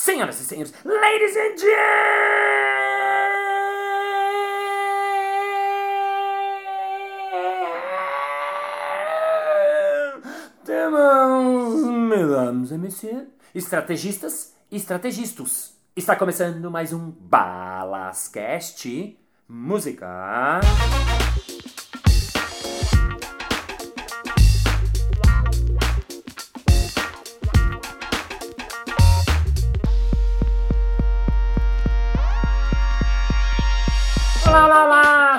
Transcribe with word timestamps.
senhoras 0.00 0.40
e 0.40 0.44
senhores, 0.44 0.72
ladies 0.82 1.36
and 1.36 1.56
gentlemen, 10.64 12.08
mesdames 12.08 12.72
et 12.72 12.78
messieurs, 12.78 13.28
estrategistas 13.54 14.54
e 14.70 14.76
estrategistas. 14.76 15.74
Está 15.94 16.16
começando 16.16 16.70
mais 16.70 16.94
um 16.94 17.10
Balascast 17.10 18.88
Música. 19.46 20.60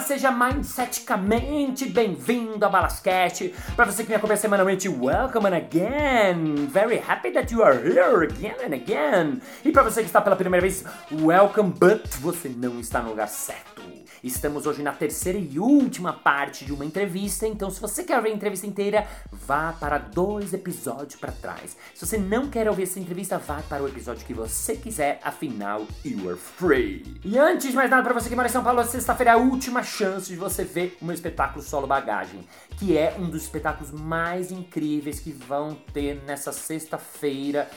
Seja 0.05 0.31
mindseticamente 0.31 1.85
bem-vindo 1.85 2.65
a 2.65 2.69
Balascast. 2.69 3.53
Para 3.75 3.85
você 3.85 4.03
que 4.03 4.09
me 4.09 4.15
acompanha 4.15 4.37
semanalmente, 4.37 4.89
welcome 4.89 5.47
again! 5.47 6.67
Very 6.67 6.97
happy 6.97 7.31
that 7.31 7.53
you 7.53 7.63
are 7.63 7.77
here 7.77 8.23
again 8.23 8.55
and 8.65 8.73
again! 8.73 9.41
E 9.63 9.71
para 9.71 9.83
você 9.83 10.01
que 10.01 10.07
está 10.07 10.19
pela 10.21 10.35
primeira 10.35 10.61
vez, 10.61 10.83
welcome, 11.11 11.71
but 11.71 12.07
você 12.19 12.49
não 12.49 12.79
está 12.79 13.01
no 13.01 13.09
lugar 13.09 13.27
certo. 13.27 13.81
Estamos 14.23 14.67
hoje 14.67 14.83
na 14.83 14.91
terceira 14.91 15.39
e 15.39 15.57
última 15.57 16.13
parte 16.13 16.63
de 16.63 16.71
uma 16.71 16.85
entrevista, 16.85 17.47
então 17.47 17.71
se 17.71 17.81
você 17.81 18.03
quer 18.03 18.21
ver 18.21 18.29
a 18.29 18.33
entrevista 18.33 18.67
inteira, 18.67 19.07
vá 19.31 19.73
para 19.73 19.97
dois 19.97 20.53
episódios 20.53 21.19
para 21.19 21.31
trás. 21.31 21.75
Se 21.95 22.05
você 22.05 22.19
não 22.19 22.47
quer 22.47 22.69
ouvir 22.69 22.83
essa 22.83 22.99
entrevista, 22.99 23.39
vá 23.39 23.63
para 23.67 23.81
o 23.81 23.87
episódio 23.87 24.23
que 24.23 24.33
você 24.33 24.75
quiser, 24.75 25.19
afinal, 25.23 25.87
you 26.05 26.29
are 26.29 26.37
free. 26.37 27.19
E 27.23 27.35
antes 27.39 27.69
de 27.69 27.75
mais 27.75 27.89
nada, 27.89 28.03
para 28.03 28.13
você 28.13 28.29
que 28.29 28.35
mora 28.35 28.47
em 28.47 28.51
São 28.51 28.63
Paulo, 28.63 28.83
sexta-feira 28.83 29.31
é 29.31 29.33
a 29.33 29.37
última 29.37 29.81
chance 29.97 30.27
de 30.27 30.35
você 30.35 30.63
ver 30.63 30.97
o 31.01 31.05
meu 31.05 31.13
espetáculo 31.13 31.63
Solo 31.63 31.87
Bagagem, 31.87 32.41
que 32.77 32.97
é 32.97 33.15
um 33.19 33.29
dos 33.29 33.43
espetáculos 33.43 33.91
mais 33.91 34.51
incríveis 34.51 35.19
que 35.19 35.31
vão 35.31 35.75
ter 35.93 36.21
nessa 36.25 36.51
sexta-feira 36.51 37.69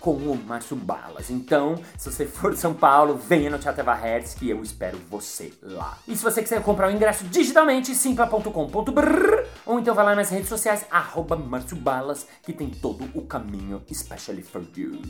com 0.00 0.14
o 0.14 0.36
Márcio 0.36 0.76
Balas. 0.76 1.30
Então, 1.30 1.76
se 1.96 2.10
você 2.10 2.26
for 2.26 2.52
de 2.52 2.58
São 2.58 2.74
Paulo, 2.74 3.16
venha 3.16 3.48
no 3.48 3.58
Teatro 3.58 3.80
Eva 3.80 3.94
Hertz 3.94 4.34
que 4.34 4.50
eu 4.50 4.62
espero 4.62 4.98
você 5.08 5.52
lá. 5.62 5.98
E 6.06 6.16
se 6.16 6.22
você 6.22 6.42
quiser 6.42 6.62
comprar 6.62 6.88
o 6.88 6.90
ingresso 6.90 7.24
digitalmente, 7.24 7.94
simpla.com.br 7.94 9.45
ou 9.66 9.80
então 9.80 9.94
vai 9.94 10.04
lá 10.04 10.14
nas 10.14 10.30
redes 10.30 10.48
sociais, 10.48 10.86
arroba 10.90 11.36
Balas, 11.36 12.26
que 12.42 12.52
tem 12.52 12.70
todo 12.70 13.04
o 13.14 13.22
caminho 13.22 13.82
especially 13.90 14.42
for 14.42 14.62
you. 14.76 15.00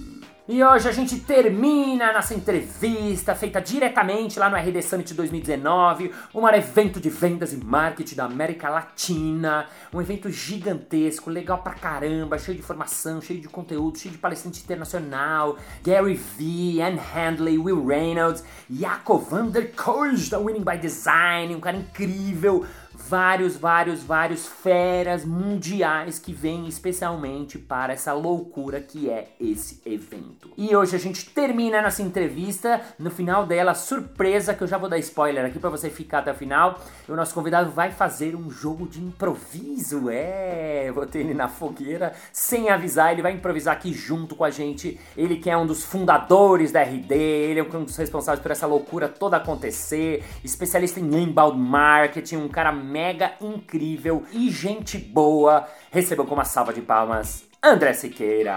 E 0.48 0.62
hoje 0.62 0.88
a 0.88 0.92
gente 0.92 1.18
termina 1.20 2.12
nossa 2.12 2.32
entrevista 2.32 3.34
feita 3.34 3.60
diretamente 3.60 4.38
lá 4.38 4.48
no 4.48 4.56
RD 4.56 4.80
Summit 4.80 5.12
2019, 5.12 6.12
o 6.32 6.40
maior 6.40 6.56
evento 6.56 7.00
de 7.00 7.10
vendas 7.10 7.52
e 7.52 7.56
marketing 7.56 8.14
da 8.14 8.24
América 8.26 8.68
Latina, 8.70 9.66
um 9.92 10.00
evento 10.00 10.30
gigantesco, 10.30 11.30
legal 11.30 11.58
pra 11.58 11.74
caramba, 11.74 12.38
cheio 12.38 12.56
de 12.56 12.62
informação, 12.62 13.20
cheio 13.20 13.40
de 13.40 13.48
conteúdo, 13.48 13.98
cheio 13.98 14.12
de 14.12 14.18
palestrante 14.18 14.62
internacional, 14.62 15.56
Gary 15.84 16.14
Vee, 16.14 16.80
Anne 16.80 17.00
Handley, 17.12 17.58
Will 17.58 17.84
Reynolds, 17.84 18.44
Jacob 18.70 19.28
van 19.28 19.48
der 19.48 19.72
Koos 19.72 20.28
da 20.28 20.38
Winning 20.38 20.64
by 20.64 20.78
Design, 20.78 21.56
um 21.56 21.60
cara 21.60 21.76
incrível, 21.76 22.64
vários, 22.96 23.56
vários, 23.56 24.02
vários 24.02 24.46
feras 24.46 25.24
mundiais 25.24 26.18
que 26.18 26.32
vêm 26.32 26.66
especialmente 26.66 27.58
para 27.58 27.92
essa 27.92 28.12
loucura 28.12 28.80
que 28.80 29.10
é 29.10 29.28
esse 29.40 29.82
evento. 29.84 30.50
E 30.56 30.74
hoje 30.74 30.96
a 30.96 30.98
gente 30.98 31.28
termina 31.30 31.82
nossa 31.82 32.02
entrevista, 32.02 32.80
no 32.98 33.10
final 33.10 33.46
dela, 33.46 33.74
surpresa, 33.74 34.54
que 34.54 34.62
eu 34.62 34.66
já 34.66 34.78
vou 34.78 34.88
dar 34.88 34.98
spoiler 34.98 35.44
aqui 35.44 35.58
para 35.58 35.70
você 35.70 35.90
ficar 35.90 36.18
até 36.20 36.32
o 36.32 36.34
final. 36.34 36.80
O 37.08 37.14
nosso 37.14 37.34
convidado 37.34 37.70
vai 37.70 37.90
fazer 37.90 38.34
um 38.34 38.50
jogo 38.50 38.88
de 38.88 39.00
improviso, 39.00 40.08
é, 40.10 40.90
botei 40.92 41.22
ele 41.22 41.34
na 41.34 41.48
fogueira 41.48 42.12
sem 42.32 42.70
avisar, 42.70 43.12
ele 43.12 43.22
vai 43.22 43.32
improvisar 43.32 43.74
aqui 43.74 43.92
junto 43.92 44.34
com 44.34 44.44
a 44.44 44.50
gente. 44.50 44.98
Ele 45.16 45.36
que 45.36 45.50
é 45.50 45.56
um 45.56 45.66
dos 45.66 45.84
fundadores 45.84 46.72
da 46.72 46.82
RD, 46.82 47.14
ele 47.14 47.60
é 47.60 47.62
um 47.62 47.84
dos 47.84 47.96
responsáveis 47.96 48.42
por 48.42 48.50
essa 48.50 48.66
loucura 48.66 49.08
toda 49.08 49.36
acontecer, 49.36 50.24
especialista 50.42 51.00
em 51.00 51.22
inbound 51.22 51.58
marketing, 51.58 52.36
um 52.36 52.48
cara 52.48 52.72
mega 52.86 53.32
incrível 53.40 54.24
e 54.32 54.48
gente 54.50 54.96
boa. 54.96 55.66
Recebam 55.90 56.24
com 56.24 56.34
uma 56.34 56.44
salva 56.44 56.72
de 56.72 56.80
palmas 56.80 57.44
André 57.62 57.92
Siqueira. 57.92 58.54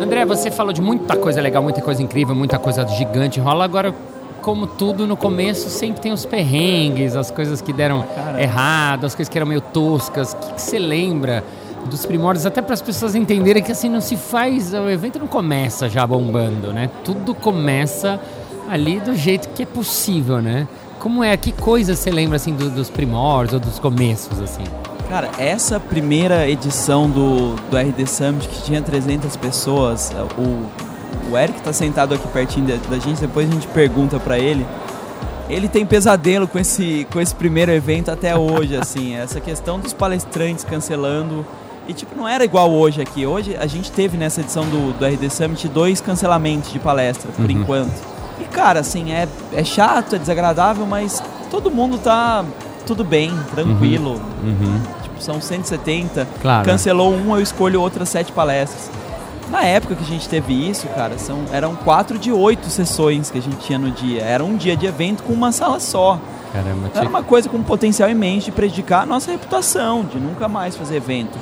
André, 0.00 0.24
você 0.24 0.50
falou 0.50 0.72
de 0.72 0.80
muita 0.80 1.16
coisa 1.16 1.40
legal, 1.40 1.62
muita 1.62 1.82
coisa 1.82 2.00
incrível, 2.00 2.34
muita 2.36 2.58
coisa 2.58 2.86
gigante 2.86 3.40
rola. 3.40 3.64
Agora, 3.64 3.92
como 4.44 4.66
tudo 4.66 5.06
no 5.06 5.16
começo, 5.16 5.70
sempre 5.70 6.02
tem 6.02 6.12
os 6.12 6.26
perrengues, 6.26 7.16
as 7.16 7.30
coisas 7.30 7.62
que 7.62 7.72
deram 7.72 8.04
errado, 8.38 9.06
as 9.06 9.14
coisas 9.14 9.32
que 9.32 9.38
eram 9.38 9.46
meio 9.46 9.62
toscas. 9.62 10.34
O 10.34 10.36
que, 10.36 10.52
que 10.52 10.60
você 10.60 10.78
lembra 10.78 11.42
dos 11.86 12.04
primórdios? 12.04 12.44
Até 12.44 12.60
para 12.60 12.74
as 12.74 12.82
pessoas 12.82 13.14
entenderem 13.14 13.62
que 13.62 13.72
assim 13.72 13.88
não 13.88 14.02
se 14.02 14.18
faz, 14.18 14.74
o 14.74 14.90
evento 14.90 15.18
não 15.18 15.26
começa 15.26 15.88
já 15.88 16.06
bombando, 16.06 16.74
né? 16.74 16.90
Tudo 17.02 17.34
começa 17.34 18.20
ali 18.68 19.00
do 19.00 19.16
jeito 19.16 19.48
que 19.48 19.62
é 19.62 19.66
possível, 19.66 20.42
né? 20.42 20.68
Como 20.98 21.24
é? 21.24 21.34
Que 21.38 21.50
coisa 21.50 21.96
você 21.96 22.10
lembra 22.10 22.36
assim 22.36 22.52
do, 22.52 22.68
dos 22.68 22.90
primórdios 22.90 23.54
ou 23.54 23.60
dos 23.60 23.78
começos 23.78 24.38
assim? 24.42 24.64
Cara, 25.08 25.30
essa 25.38 25.80
primeira 25.80 26.46
edição 26.46 27.08
do, 27.08 27.54
do 27.70 27.78
RD 27.78 28.06
Summit, 28.06 28.46
que 28.46 28.62
tinha 28.62 28.82
300 28.82 29.36
pessoas, 29.38 30.12
o, 30.38 30.93
o 31.30 31.36
Eric 31.38 31.60
tá 31.62 31.72
sentado 31.72 32.14
aqui 32.14 32.26
pertinho 32.28 32.66
da, 32.66 32.76
da 32.88 32.98
gente, 32.98 33.20
depois 33.20 33.48
a 33.48 33.52
gente 33.52 33.66
pergunta 33.68 34.18
para 34.18 34.38
ele. 34.38 34.66
Ele 35.48 35.68
tem 35.68 35.84
pesadelo 35.84 36.48
com 36.48 36.58
esse, 36.58 37.06
com 37.12 37.20
esse 37.20 37.34
primeiro 37.34 37.70
evento 37.70 38.10
até 38.10 38.34
hoje, 38.36 38.76
assim, 38.76 39.14
essa 39.16 39.40
questão 39.40 39.78
dos 39.78 39.92
palestrantes 39.92 40.64
cancelando. 40.64 41.44
E, 41.86 41.92
tipo, 41.92 42.16
não 42.16 42.26
era 42.26 42.42
igual 42.44 42.70
hoje 42.72 43.02
aqui. 43.02 43.26
Hoje 43.26 43.54
a 43.60 43.66
gente 43.66 43.92
teve 43.92 44.16
nessa 44.16 44.40
edição 44.40 44.64
do, 44.64 44.98
do 44.98 45.04
RD 45.04 45.28
Summit 45.28 45.68
dois 45.68 46.00
cancelamentos 46.00 46.72
de 46.72 46.78
palestras, 46.78 47.34
por 47.34 47.44
Uhum. 47.44 47.50
enquanto. 47.50 47.92
E, 48.40 48.44
cara, 48.44 48.80
assim, 48.80 49.12
é, 49.12 49.28
é 49.52 49.62
chato, 49.62 50.16
é 50.16 50.18
desagradável, 50.18 50.86
mas 50.86 51.22
todo 51.50 51.70
mundo 51.70 51.98
tá 51.98 52.42
tudo 52.86 53.04
bem, 53.04 53.30
tranquilo. 53.54 54.18
Tipo, 55.02 55.22
são 55.22 55.40
170. 55.42 56.26
Claro. 56.40 56.64
Cancelou 56.64 57.12
um, 57.14 57.34
eu 57.36 57.42
escolho 57.42 57.80
outras 57.82 58.08
sete 58.08 58.32
palestras. 58.32 58.90
Na 59.50 59.62
época 59.62 59.94
que 59.94 60.02
a 60.02 60.06
gente 60.06 60.28
teve 60.28 60.52
isso, 60.68 60.86
cara, 60.88 61.18
são, 61.18 61.44
eram 61.52 61.74
quatro 61.76 62.18
de 62.18 62.32
oito 62.32 62.68
sessões 62.68 63.30
que 63.30 63.38
a 63.38 63.42
gente 63.42 63.58
tinha 63.58 63.78
no 63.78 63.90
dia. 63.90 64.22
Era 64.22 64.42
um 64.44 64.56
dia 64.56 64.76
de 64.76 64.86
evento 64.86 65.22
com 65.22 65.32
uma 65.32 65.52
sala 65.52 65.78
só. 65.78 66.18
Caramba, 66.52 66.90
Era 66.94 67.08
uma 67.08 67.22
coisa 67.22 67.48
com 67.48 67.56
um 67.56 67.62
potencial 67.62 68.08
imenso 68.08 68.46
de 68.46 68.52
prejudicar 68.52 69.02
a 69.02 69.06
nossa 69.06 69.30
reputação, 69.30 70.04
de 70.04 70.18
nunca 70.18 70.48
mais 70.48 70.76
fazer 70.76 70.96
evento. 70.96 71.36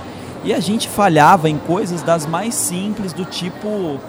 E 0.44 0.52
a 0.52 0.58
gente 0.58 0.88
falhava 0.88 1.48
em 1.48 1.58
coisas 1.58 2.02
das 2.02 2.26
mais 2.26 2.54
simples, 2.54 3.12
do 3.12 3.24
tipo. 3.24 4.00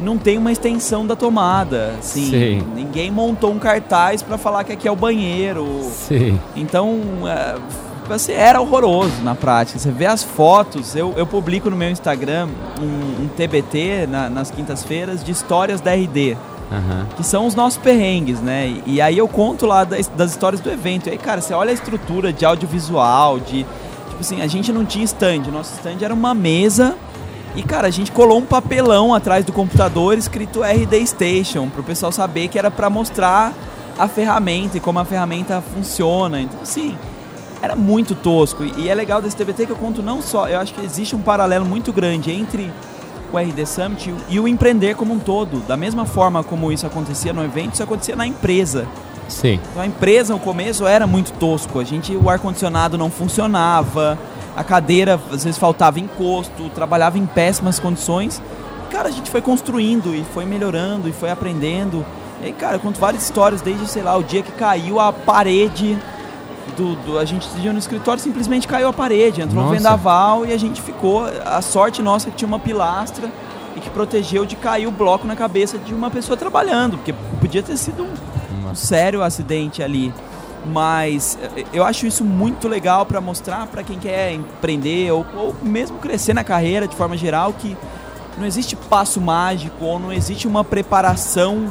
Não 0.00 0.16
tem 0.16 0.38
uma 0.38 0.50
extensão 0.50 1.06
da 1.06 1.14
tomada. 1.14 1.94
Assim, 1.98 2.30
Sei. 2.30 2.62
ninguém 2.74 3.10
montou 3.10 3.52
um 3.52 3.58
cartaz 3.58 4.22
para 4.22 4.38
falar 4.38 4.64
que 4.64 4.72
aqui 4.72 4.88
é 4.88 4.90
o 4.90 4.96
banheiro. 4.96 5.66
Sim. 5.92 6.40
Então, 6.56 6.98
é, 7.26 7.56
assim, 8.16 8.32
era 8.32 8.60
horroroso 8.60 9.22
na 9.22 9.34
prática. 9.34 9.78
Você 9.78 9.90
vê 9.90 10.06
as 10.06 10.22
fotos, 10.22 10.94
eu, 10.96 11.12
eu 11.16 11.26
publico 11.26 11.68
no 11.70 11.76
meu 11.76 11.90
Instagram 11.90 12.48
um, 12.80 13.24
um 13.24 13.28
TBT 13.28 14.06
na- 14.08 14.28
nas 14.30 14.50
quintas-feiras 14.50 15.22
de 15.24 15.30
histórias 15.32 15.80
da 15.80 15.92
RD, 15.94 16.36
Aham. 16.70 17.06
que 17.16 17.24
são 17.24 17.46
os 17.46 17.54
nossos 17.54 17.78
perrengues, 17.78 18.40
né? 18.40 18.66
E, 18.86 18.94
e 18.94 19.00
aí 19.00 19.18
eu 19.18 19.28
conto 19.28 19.66
lá 19.66 19.84
das, 19.84 20.08
das 20.08 20.30
histórias 20.30 20.60
do 20.60 20.70
evento. 20.70 21.08
E 21.08 21.10
aí, 21.12 21.18
cara, 21.18 21.40
você 21.40 21.52
olha 21.54 21.70
a 21.70 21.74
estrutura 21.74 22.32
de 22.32 22.44
audiovisual, 22.44 23.38
de. 23.40 23.64
Tipo 24.08 24.20
assim, 24.20 24.40
a 24.42 24.46
gente 24.46 24.72
não 24.72 24.84
tinha 24.84 25.04
stand, 25.04 25.42
o 25.48 25.50
nosso 25.50 25.74
stand 25.74 25.96
era 26.04 26.12
uma 26.14 26.34
mesa. 26.34 26.94
E, 27.54 27.62
cara, 27.62 27.86
a 27.88 27.90
gente 27.90 28.10
colou 28.12 28.38
um 28.38 28.46
papelão 28.46 29.12
atrás 29.14 29.44
do 29.44 29.52
computador 29.52 30.16
escrito 30.16 30.62
RD 30.62 31.06
Station, 31.06 31.68
pro 31.68 31.82
pessoal 31.82 32.10
saber 32.10 32.48
que 32.48 32.58
era 32.58 32.70
para 32.70 32.88
mostrar 32.88 33.52
a 33.98 34.08
ferramenta 34.08 34.78
e 34.78 34.80
como 34.80 34.98
a 34.98 35.04
ferramenta 35.04 35.62
funciona. 35.74 36.40
Então, 36.40 36.58
assim, 36.62 36.96
era 37.62 37.76
muito 37.76 38.14
tosco. 38.14 38.64
E, 38.64 38.88
é 38.88 38.94
legal 38.94 39.22
desse 39.22 39.36
TBT 39.36 39.66
que 39.66 39.72
eu 39.72 39.76
conto 39.76 40.02
não 40.02 40.20
só. 40.20 40.48
Eu 40.48 40.58
acho 40.60 40.74
que 40.74 40.84
existe 40.84 41.14
um 41.16 41.22
paralelo 41.22 41.64
muito 41.64 41.92
grande 41.92 42.30
entre 42.32 42.70
o 43.32 43.38
RD 43.38 43.64
Summit 43.64 44.10
e 44.10 44.12
o- 44.12 44.16
e 44.28 44.40
o 44.40 44.48
empreender 44.48 44.94
como 44.96 45.14
um 45.14 45.18
todo. 45.18 45.60
Da 45.66 45.76
mesma 45.76 46.04
forma 46.04 46.42
como 46.42 46.70
isso 46.72 46.86
acontecia 46.86 47.32
no 47.32 47.42
evento, 47.44 47.74
isso 47.74 47.82
acontecia 47.82 48.16
na 48.16 48.26
empresa. 48.26 48.86
Sim. 49.28 49.58
Então, 49.70 49.82
a 49.82 49.86
empresa, 49.86 50.34
no 50.34 50.40
começo, 50.40 50.86
era 50.86 51.06
muito 51.06 51.32
tosco. 51.34 51.78
A 51.78 51.84
gente, 51.84 52.14
o 52.14 52.28
ar-condicionado 52.28 52.98
não 52.98 53.08
funcionava, 53.10 54.18
a 54.54 54.62
cadeira 54.64 55.18
às 55.32 55.44
vezes 55.44 55.56
faltava 55.58 55.98
encosto, 55.98 56.68
trabalhava 56.74 57.16
em 57.18 57.24
péssimas 57.26 57.78
condições. 57.78 58.42
cara, 58.90 59.08
a 59.08 59.10
gente 59.10 59.30
foi 59.30 59.40
construindo 59.40 60.14
e 60.14 60.22
foi 60.34 60.44
melhorando 60.44 61.08
e 61.08 61.12
foi 61.12 61.30
aprendendo. 61.30 62.04
E 62.42 62.46
aí, 62.46 62.52
cara, 62.52 62.76
eu 62.76 62.80
conto 62.80 63.00
várias 63.00 63.22
histórias, 63.22 63.62
desde, 63.62 63.86
sei 63.88 64.02
lá, 64.02 64.14
o 64.18 64.22
dia 64.22 64.42
que 64.42 64.52
caiu 64.52 65.00
a 65.00 65.10
parede 65.10 65.96
do, 66.76 66.94
do, 66.96 67.18
a 67.18 67.24
gente 67.24 67.48
no 67.60 67.78
escritório 67.78 68.22
simplesmente 68.22 68.66
caiu 68.66 68.88
a 68.88 68.92
parede, 68.92 69.40
entrou 69.40 69.62
Nossa. 69.62 69.74
um 69.74 69.76
vendaval 69.76 70.46
e 70.46 70.52
a 70.52 70.58
gente 70.58 70.80
ficou. 70.80 71.24
A 71.44 71.60
sorte 71.62 72.02
nossa 72.02 72.28
é 72.28 72.30
que 72.30 72.36
tinha 72.36 72.48
uma 72.48 72.58
pilastra 72.58 73.30
e 73.76 73.80
que 73.80 73.90
protegeu 73.90 74.44
de 74.44 74.56
cair 74.56 74.86
o 74.86 74.90
bloco 74.90 75.26
na 75.26 75.36
cabeça 75.36 75.78
de 75.78 75.94
uma 75.94 76.10
pessoa 76.10 76.36
trabalhando, 76.36 76.96
porque 76.96 77.14
podia 77.40 77.62
ter 77.62 77.76
sido 77.76 78.04
um, 78.04 78.70
um 78.70 78.74
sério 78.74 79.22
acidente 79.22 79.82
ali. 79.82 80.12
Mas 80.64 81.38
eh, 81.56 81.64
eu 81.72 81.84
acho 81.84 82.06
isso 82.06 82.24
muito 82.24 82.68
legal 82.68 83.04
para 83.04 83.20
mostrar 83.20 83.66
para 83.66 83.82
quem 83.82 83.98
quer 83.98 84.32
empreender 84.32 85.10
ou, 85.10 85.26
ou 85.34 85.56
mesmo 85.62 85.98
crescer 85.98 86.34
na 86.34 86.44
carreira 86.44 86.86
de 86.86 86.94
forma 86.94 87.16
geral 87.16 87.52
que 87.52 87.76
não 88.38 88.46
existe 88.46 88.76
passo 88.76 89.20
mágico 89.20 89.84
ou 89.84 89.98
não 89.98 90.12
existe 90.12 90.46
uma 90.46 90.62
preparação 90.62 91.68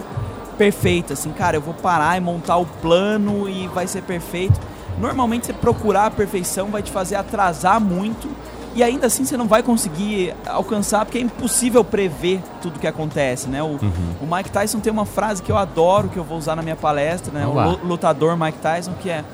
perfeita. 0.58 1.14
Assim, 1.14 1.32
cara, 1.32 1.58
eu 1.58 1.62
vou 1.62 1.74
parar 1.74 2.18
e 2.18 2.20
montar 2.20 2.58
o 2.58 2.66
plano 2.66 3.50
e 3.50 3.68
vai 3.68 3.88
ser 3.88 4.04
perfeito. 4.04 4.60
Normalmente 5.00 5.48
você 5.48 5.54
procurar 5.54 6.08
a 6.08 6.12
perfeição 6.12 6.68
vai 6.68 6.82
te 6.82 6.92
fazer 6.92 7.16
atrasar 7.16 7.80
muito 7.80 8.30
e 8.74 8.82
ainda 8.82 9.08
assim 9.08 9.26
você 9.26 9.36
não 9.36 9.48
vai 9.48 9.62
conseguir 9.62 10.34
alcançar 10.46 11.06
porque 11.06 11.18
é 11.18 11.22
impossível 11.22 11.84
prever 11.84 12.42
tudo 12.62 12.80
que 12.80 12.88
acontece, 12.88 13.50
né? 13.50 13.62
O, 13.62 13.68
uhum. 13.68 14.16
o 14.22 14.36
Mike 14.36 14.50
Tyson 14.50 14.80
tem 14.80 14.92
uma 14.92 15.06
frase 15.06 15.44
que 15.44 15.52
eu 15.52 15.58
adoro, 15.58 16.08
que 16.08 16.18
eu 16.18 16.24
vou 16.24 16.38
usar 16.38 16.56
na 16.56 16.62
minha 16.62 16.76
palestra, 16.76 17.34
né? 17.34 17.46
O 17.46 17.86
lutador 17.86 18.38
Mike 18.38 18.60
Tyson, 18.60 18.94
que 19.02 19.10
é 19.10 19.26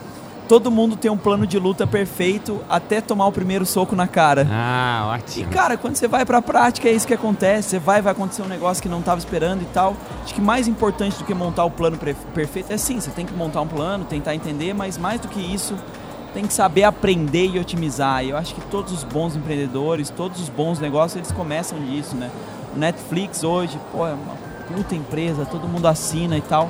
todo 0.47 0.71
mundo 0.71 0.95
tem 0.95 1.11
um 1.11 1.17
plano 1.17 1.45
de 1.45 1.59
luta 1.59 1.85
perfeito 1.85 2.61
até 2.69 3.01
tomar 3.01 3.27
o 3.27 3.31
primeiro 3.31 3.65
soco 3.65 3.95
na 3.95 4.07
cara. 4.07 4.47
Ah, 4.49 5.13
ótimo. 5.15 5.45
E 5.45 5.53
cara, 5.53 5.77
quando 5.77 5.95
você 5.95 6.07
vai 6.07 6.25
pra 6.25 6.41
prática 6.41 6.87
é 6.87 6.93
isso 6.93 7.05
que 7.05 7.13
acontece. 7.13 7.69
Você 7.69 7.79
vai, 7.79 8.01
vai 8.01 8.13
acontecer 8.13 8.41
um 8.41 8.47
negócio 8.47 8.81
que 8.81 8.89
não 8.89 8.99
estava 8.99 9.19
esperando 9.19 9.61
e 9.61 9.65
tal. 9.65 9.95
Acho 10.23 10.33
que 10.33 10.41
mais 10.41 10.67
importante 10.67 11.17
do 11.17 11.25
que 11.25 11.33
montar 11.33 11.65
o 11.65 11.71
plano 11.71 11.97
perfeito 12.33 12.71
é 12.71 12.77
sim, 12.77 12.99
você 12.99 13.11
tem 13.11 13.25
que 13.25 13.33
montar 13.33 13.61
um 13.61 13.67
plano, 13.67 14.05
tentar 14.05 14.33
entender, 14.35 14.73
mas 14.73 14.97
mais 14.97 15.19
do 15.19 15.27
que 15.27 15.39
isso, 15.39 15.75
tem 16.33 16.45
que 16.45 16.53
saber 16.53 16.83
aprender 16.83 17.47
e 17.47 17.59
otimizar. 17.59 18.23
E 18.23 18.29
eu 18.29 18.37
acho 18.37 18.55
que 18.55 18.61
todos 18.61 18.93
os 18.93 19.03
bons 19.03 19.35
empreendedores, 19.35 20.09
todos 20.09 20.41
os 20.41 20.49
bons 20.49 20.79
negócios, 20.79 21.17
eles 21.17 21.31
começam 21.31 21.79
disso, 21.79 22.15
né? 22.15 22.31
O 22.75 22.79
Netflix 22.79 23.43
hoje, 23.43 23.79
pô, 23.91 24.07
é 24.07 24.13
uma 24.13 24.35
puta 24.67 24.95
empresa, 24.95 25.45
todo 25.45 25.67
mundo 25.67 25.87
assina 25.87 26.37
e 26.37 26.41
tal. 26.41 26.69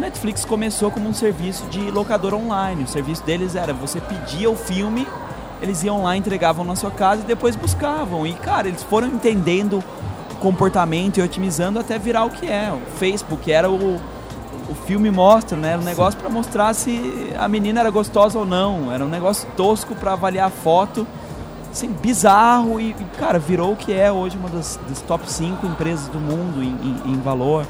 Netflix 0.00 0.44
começou 0.44 0.90
como 0.90 1.08
um 1.08 1.14
serviço 1.14 1.64
de 1.66 1.90
locador 1.90 2.34
online. 2.34 2.84
O 2.84 2.88
serviço 2.88 3.22
deles 3.22 3.54
era 3.54 3.72
você 3.72 4.00
pedia 4.00 4.50
o 4.50 4.56
filme, 4.56 5.06
eles 5.62 5.82
iam 5.84 6.02
lá, 6.02 6.16
entregavam 6.16 6.64
na 6.64 6.74
sua 6.74 6.90
casa 6.90 7.22
e 7.22 7.24
depois 7.26 7.54
buscavam. 7.54 8.26
E 8.26 8.32
cara, 8.32 8.68
eles 8.68 8.82
foram 8.82 9.08
entendendo 9.08 9.84
o 10.32 10.34
comportamento 10.36 11.18
e 11.18 11.22
otimizando 11.22 11.78
até 11.78 11.98
virar 11.98 12.24
o 12.24 12.30
que 12.30 12.46
é. 12.46 12.72
O 12.72 12.80
Facebook 12.98 13.52
era 13.52 13.70
o 13.70 14.00
o 14.70 14.74
filme 14.74 15.10
mostra, 15.10 15.58
né? 15.58 15.72
Era 15.72 15.80
um 15.80 15.84
negócio 15.84 16.18
para 16.18 16.30
mostrar 16.30 16.72
se 16.74 17.32
a 17.36 17.48
menina 17.48 17.80
era 17.80 17.90
gostosa 17.90 18.38
ou 18.38 18.46
não. 18.46 18.92
Era 18.92 19.04
um 19.04 19.08
negócio 19.08 19.48
tosco 19.56 19.96
para 19.96 20.12
avaliar 20.12 20.46
a 20.46 20.50
foto. 20.50 21.06
Assim, 21.70 21.88
bizarro 21.88 22.80
e, 22.80 22.94
cara, 23.18 23.38
virou 23.38 23.72
o 23.72 23.76
que 23.76 23.92
é 23.92 24.10
hoje 24.10 24.36
uma 24.36 24.48
das, 24.48 24.78
das 24.88 25.00
top 25.02 25.30
5 25.30 25.66
empresas 25.66 26.08
do 26.08 26.18
mundo 26.18 26.62
em, 26.62 26.68
em, 26.68 27.12
em 27.12 27.20
valor. 27.20 27.66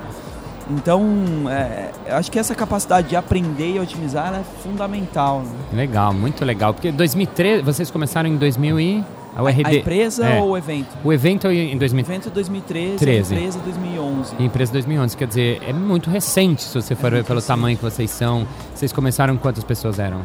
Então, 0.70 1.04
é, 1.50 1.90
eu 2.06 2.16
acho 2.16 2.30
que 2.30 2.38
essa 2.38 2.54
capacidade 2.54 3.08
de 3.08 3.16
aprender 3.16 3.74
e 3.74 3.78
otimizar 3.80 4.32
é 4.34 4.42
fundamental. 4.62 5.40
Né? 5.40 5.82
Legal, 5.82 6.14
muito 6.14 6.44
legal. 6.44 6.72
Porque 6.72 6.92
2013, 6.92 7.62
vocês 7.62 7.90
começaram 7.90 8.28
em 8.28 8.36
2000 8.36 8.80
e... 8.80 9.04
A, 9.34 9.44
URD, 9.44 9.62
a 9.64 9.74
empresa 9.74 10.26
é. 10.26 10.40
ou 10.40 10.50
o 10.50 10.58
evento? 10.58 10.88
O 11.04 11.12
evento 11.12 11.48
em 11.48 11.78
2000... 11.78 12.04
O 12.04 12.08
evento 12.08 12.30
2013, 12.30 12.96
13. 12.98 13.34
a 13.34 13.38
empresa 13.38 13.58
2011. 13.60 14.34
A 14.36 14.42
empresa 14.42 14.72
2011, 14.72 15.16
quer 15.16 15.28
dizer, 15.28 15.62
é 15.64 15.72
muito 15.72 16.10
recente 16.10 16.62
se 16.62 16.74
você 16.74 16.96
for 16.96 17.06
é 17.08 17.16
ver 17.16 17.24
pelo 17.24 17.36
recente. 17.36 17.46
tamanho 17.46 17.76
que 17.76 17.82
vocês 17.82 18.10
são. 18.10 18.44
Vocês 18.74 18.92
começaram, 18.92 19.36
quantas 19.36 19.62
pessoas 19.62 20.00
eram? 20.00 20.22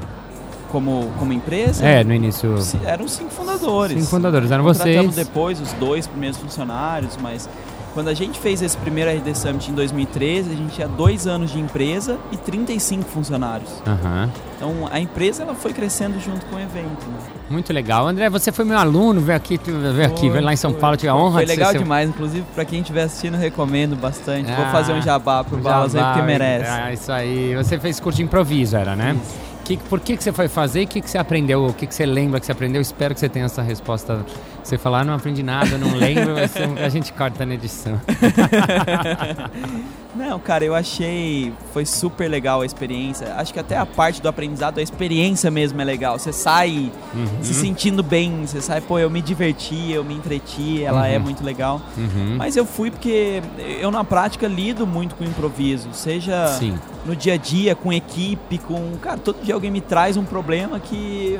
Como, 0.71 1.11
como 1.19 1.31
empresa? 1.31 1.85
É, 1.85 2.03
no 2.03 2.15
início. 2.15 2.55
Eram 2.83 3.07
cinco 3.07 3.29
fundadores. 3.29 3.95
Cinco 3.95 4.09
fundadores, 4.09 4.49
eram 4.49 4.63
vocês. 4.63 5.15
depois 5.15 5.61
os 5.61 5.71
dois 5.73 6.07
primeiros 6.07 6.39
funcionários, 6.39 7.15
mas 7.21 7.47
quando 7.95 8.09
a 8.09 8.13
gente 8.13 8.37
fez 8.37 8.61
esse 8.61 8.75
primeiro 8.75 9.09
RD 9.09 9.33
Summit 9.33 9.71
em 9.71 9.73
2013, 9.73 10.51
a 10.51 10.53
gente 10.53 10.75
tinha 10.75 10.87
dois 10.87 11.25
anos 11.25 11.49
de 11.49 11.61
empresa 11.61 12.19
e 12.29 12.35
35 12.35 13.05
funcionários. 13.05 13.69
Uhum. 13.87 14.29
Então 14.57 14.89
a 14.91 14.99
empresa 14.99 15.43
ela 15.43 15.55
foi 15.55 15.71
crescendo 15.71 16.19
junto 16.19 16.45
com 16.47 16.57
o 16.57 16.59
evento. 16.59 17.07
Né? 17.07 17.17
Muito 17.49 17.71
legal. 17.71 18.05
André, 18.05 18.29
você 18.29 18.51
foi 18.51 18.65
meu 18.65 18.77
aluno, 18.77 19.21
veio 19.21 19.37
aqui, 19.37 19.57
veio 19.57 20.05
aqui, 20.05 20.29
veio 20.29 20.43
lá 20.43 20.51
em 20.51 20.57
São 20.57 20.71
foi, 20.71 20.81
Paulo, 20.81 20.97
tive 20.97 21.07
a 21.07 21.15
honra 21.15 21.35
foi 21.35 21.45
de 21.45 21.51
legal 21.51 21.71
ser 21.71 21.77
demais, 21.77 22.09
seu... 22.09 22.13
inclusive 22.13 22.45
para 22.53 22.65
quem 22.65 22.81
estiver 22.81 23.03
assistindo, 23.03 23.37
recomendo 23.37 23.95
bastante. 23.95 24.51
Ah, 24.51 24.55
Vou 24.55 24.65
fazer 24.65 24.91
um 24.91 25.01
jabá 25.01 25.41
pro 25.45 25.57
Balas 25.57 25.95
aí 25.95 26.03
porque 26.03 26.21
merece. 26.21 26.69
Ah, 26.69 26.91
isso 26.91 27.11
aí. 27.13 27.55
Você 27.55 27.79
fez 27.79 27.97
curso 28.01 28.17
de 28.17 28.23
improviso, 28.23 28.75
era, 28.75 28.93
né? 28.93 29.15
Isso. 29.23 29.54
Que, 29.65 29.77
por 29.77 29.99
que, 29.99 30.15
que 30.15 30.23
você 30.23 30.31
foi 30.31 30.47
fazer 30.47 30.83
o 30.83 30.87
que, 30.87 31.01
que 31.01 31.09
você 31.09 31.17
aprendeu? 31.17 31.65
O 31.65 31.73
que, 31.73 31.87
que 31.87 31.95
você 31.95 32.05
lembra 32.05 32.39
que 32.39 32.45
você 32.45 32.51
aprendeu? 32.51 32.79
Espero 32.79 33.15
que 33.15 33.19
você 33.19 33.27
tenha 33.27 33.45
essa 33.45 33.63
resposta. 33.63 34.23
Você 34.63 34.77
falar, 34.77 35.03
não 35.03 35.15
aprendi 35.15 35.41
nada, 35.41 35.77
não 35.77 35.95
lembro, 35.95 36.35
a 36.83 36.89
gente 36.89 37.11
corta 37.11 37.45
na 37.45 37.55
edição. 37.55 37.99
não, 40.15 40.39
cara, 40.39 40.63
eu 40.63 40.73
achei. 40.73 41.51
Foi 41.73 41.85
super 41.85 42.29
legal 42.29 42.61
a 42.61 42.65
experiência. 42.65 43.35
Acho 43.35 43.53
que 43.53 43.59
até 43.59 43.77
a 43.77 43.85
parte 43.85 44.21
do 44.21 44.29
aprendizado, 44.29 44.79
a 44.79 44.81
experiência 44.81 45.51
mesmo 45.51 45.81
é 45.81 45.83
legal. 45.83 46.17
Você 46.17 46.31
sai 46.31 46.91
uhum. 47.13 47.43
se 47.43 47.53
sentindo 47.53 48.01
bem, 48.01 48.45
você 48.47 48.61
sai, 48.61 48.79
pô, 48.79 48.97
eu 48.97 49.09
me 49.09 49.21
diverti, 49.21 49.91
eu 49.91 50.03
me 50.03 50.13
entreti, 50.13 50.81
ela 50.83 51.05
é 51.05 51.11
uhum. 51.11 51.15
é 51.15 51.19
muito 51.19 51.43
legal. 51.43 51.81
Uhum. 51.97 52.35
Mas 52.37 52.55
eu 52.55 52.65
fui 52.65 52.89
porque 52.89 53.41
eu 53.79 53.91
na 53.91 54.03
prática 54.05 54.47
lido 54.47 54.87
muito 54.87 55.15
com 55.15 55.23
improviso, 55.23 55.89
seja 55.91 56.47
Sim. 56.47 56.79
no 57.05 57.15
dia 57.15 57.33
a 57.33 57.37
dia, 57.37 57.75
com 57.75 57.91
equipe, 57.91 58.57
com. 58.59 58.97
Cara, 59.01 59.17
todo 59.17 59.43
dia 59.43 59.53
alguém 59.53 59.69
me 59.69 59.81
traz 59.81 60.15
um 60.15 60.23
problema 60.23 60.79
que 60.79 61.37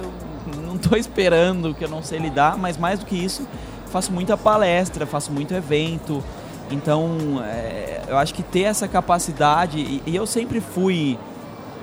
eu 0.54 0.62
não 0.62 0.76
estou 0.76 0.98
esperando, 1.00 1.74
que 1.74 1.86
eu 1.86 1.90
não 1.90 2.04
sei 2.04 2.20
lidar, 2.20 2.58
mas 2.58 2.78
mais 2.78 3.00
do 3.00 3.06
que 3.06 3.16
isso, 3.16 3.48
faço 3.90 4.12
muita 4.12 4.36
palestra, 4.36 5.06
faço 5.06 5.32
muito 5.32 5.54
evento. 5.54 6.22
Então, 6.72 7.18
é, 7.46 8.02
eu 8.08 8.18
acho 8.18 8.34
que 8.34 8.44
ter 8.44 8.62
essa 8.62 8.88
capacidade, 8.88 9.80
e, 9.80 10.02
e, 10.06 10.16
eu 10.16 10.26
sempre 10.26 10.60
fui. 10.60 11.18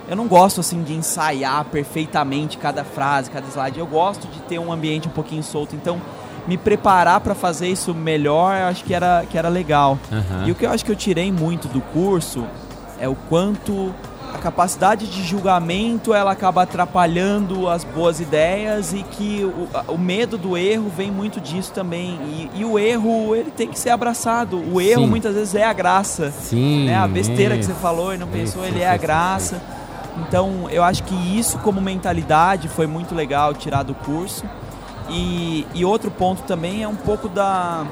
Eu 0.07 0.15
não 0.15 0.27
gosto 0.27 0.59
assim 0.59 0.83
de 0.83 0.93
ensaiar 0.93 1.63
perfeitamente 1.65 2.57
cada 2.57 2.83
frase, 2.83 3.29
cada 3.29 3.47
slide. 3.47 3.79
Eu 3.79 3.87
gosto 3.87 4.27
de 4.27 4.39
ter 4.41 4.59
um 4.59 4.71
ambiente 4.71 5.07
um 5.07 5.11
pouquinho 5.11 5.41
solto. 5.41 5.75
Então, 5.75 6.01
me 6.45 6.57
preparar 6.57 7.21
para 7.21 7.33
fazer 7.33 7.69
isso 7.69 7.93
melhor, 7.93 8.57
eu 8.57 8.65
acho 8.65 8.83
que 8.83 8.93
era, 8.93 9.25
que 9.29 9.37
era 9.37 9.47
legal. 9.47 9.97
Uhum. 10.11 10.47
E 10.47 10.51
o 10.51 10.55
que 10.55 10.65
eu 10.65 10.71
acho 10.71 10.83
que 10.83 10.91
eu 10.91 10.95
tirei 10.95 11.31
muito 11.31 11.69
do 11.69 11.79
curso 11.79 12.45
é 12.99 13.07
o 13.07 13.15
quanto 13.15 13.93
a 14.33 14.37
capacidade 14.39 15.07
de 15.07 15.23
julgamento 15.23 16.13
ela 16.13 16.31
acaba 16.31 16.63
atrapalhando 16.63 17.69
as 17.69 17.83
boas 17.83 18.19
ideias 18.19 18.91
e 18.91 19.03
que 19.03 19.43
o, 19.43 19.93
o 19.93 19.97
medo 19.97 20.37
do 20.37 20.57
erro 20.57 20.89
vem 20.89 21.11
muito 21.11 21.39
disso 21.39 21.71
também. 21.71 22.19
E, 22.25 22.61
e, 22.61 22.65
o 22.65 22.79
erro 22.79 23.35
ele 23.35 23.51
tem 23.51 23.67
que 23.67 23.77
ser 23.77 23.91
abraçado. 23.91 24.57
O 24.57 24.81
erro 24.81 25.03
Sim. 25.03 25.09
muitas 25.09 25.35
vezes 25.35 25.53
é 25.53 25.63
a 25.63 25.73
graça. 25.73 26.31
Sim. 26.31 26.87
Né? 26.87 26.97
A 26.97 27.07
besteira 27.07 27.55
isso. 27.55 27.69
que 27.69 27.75
você 27.75 27.81
falou 27.81 28.13
e 28.13 28.17
não 28.17 28.27
pensou, 28.27 28.63
isso, 28.63 28.73
ele 28.73 28.81
é 28.81 28.89
a 28.89 28.97
graça. 28.97 29.61
Então 30.27 30.67
eu 30.69 30.83
acho 30.83 31.03
que 31.03 31.15
isso 31.37 31.59
como 31.59 31.79
mentalidade 31.79 32.67
foi 32.67 32.87
muito 32.87 33.13
legal 33.13 33.53
tirar 33.53 33.83
do 33.83 33.93
curso. 33.93 34.43
E, 35.09 35.67
e 35.75 35.85
outro 35.85 36.09
ponto 36.09 36.41
também 36.43 36.81
é 36.81 36.87
um 36.87 36.95
pouco 36.95 37.29
da 37.29 37.85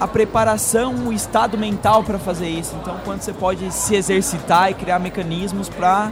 a 0.00 0.06
preparação, 0.06 0.94
o 1.06 1.12
estado 1.12 1.56
mental 1.56 2.02
para 2.02 2.18
fazer 2.18 2.48
isso. 2.48 2.74
Então, 2.80 2.96
quando 3.04 3.22
você 3.22 3.32
pode 3.32 3.72
se 3.72 3.94
exercitar 3.94 4.70
e 4.70 4.74
criar 4.74 4.98
mecanismos 4.98 5.68
para 5.68 6.10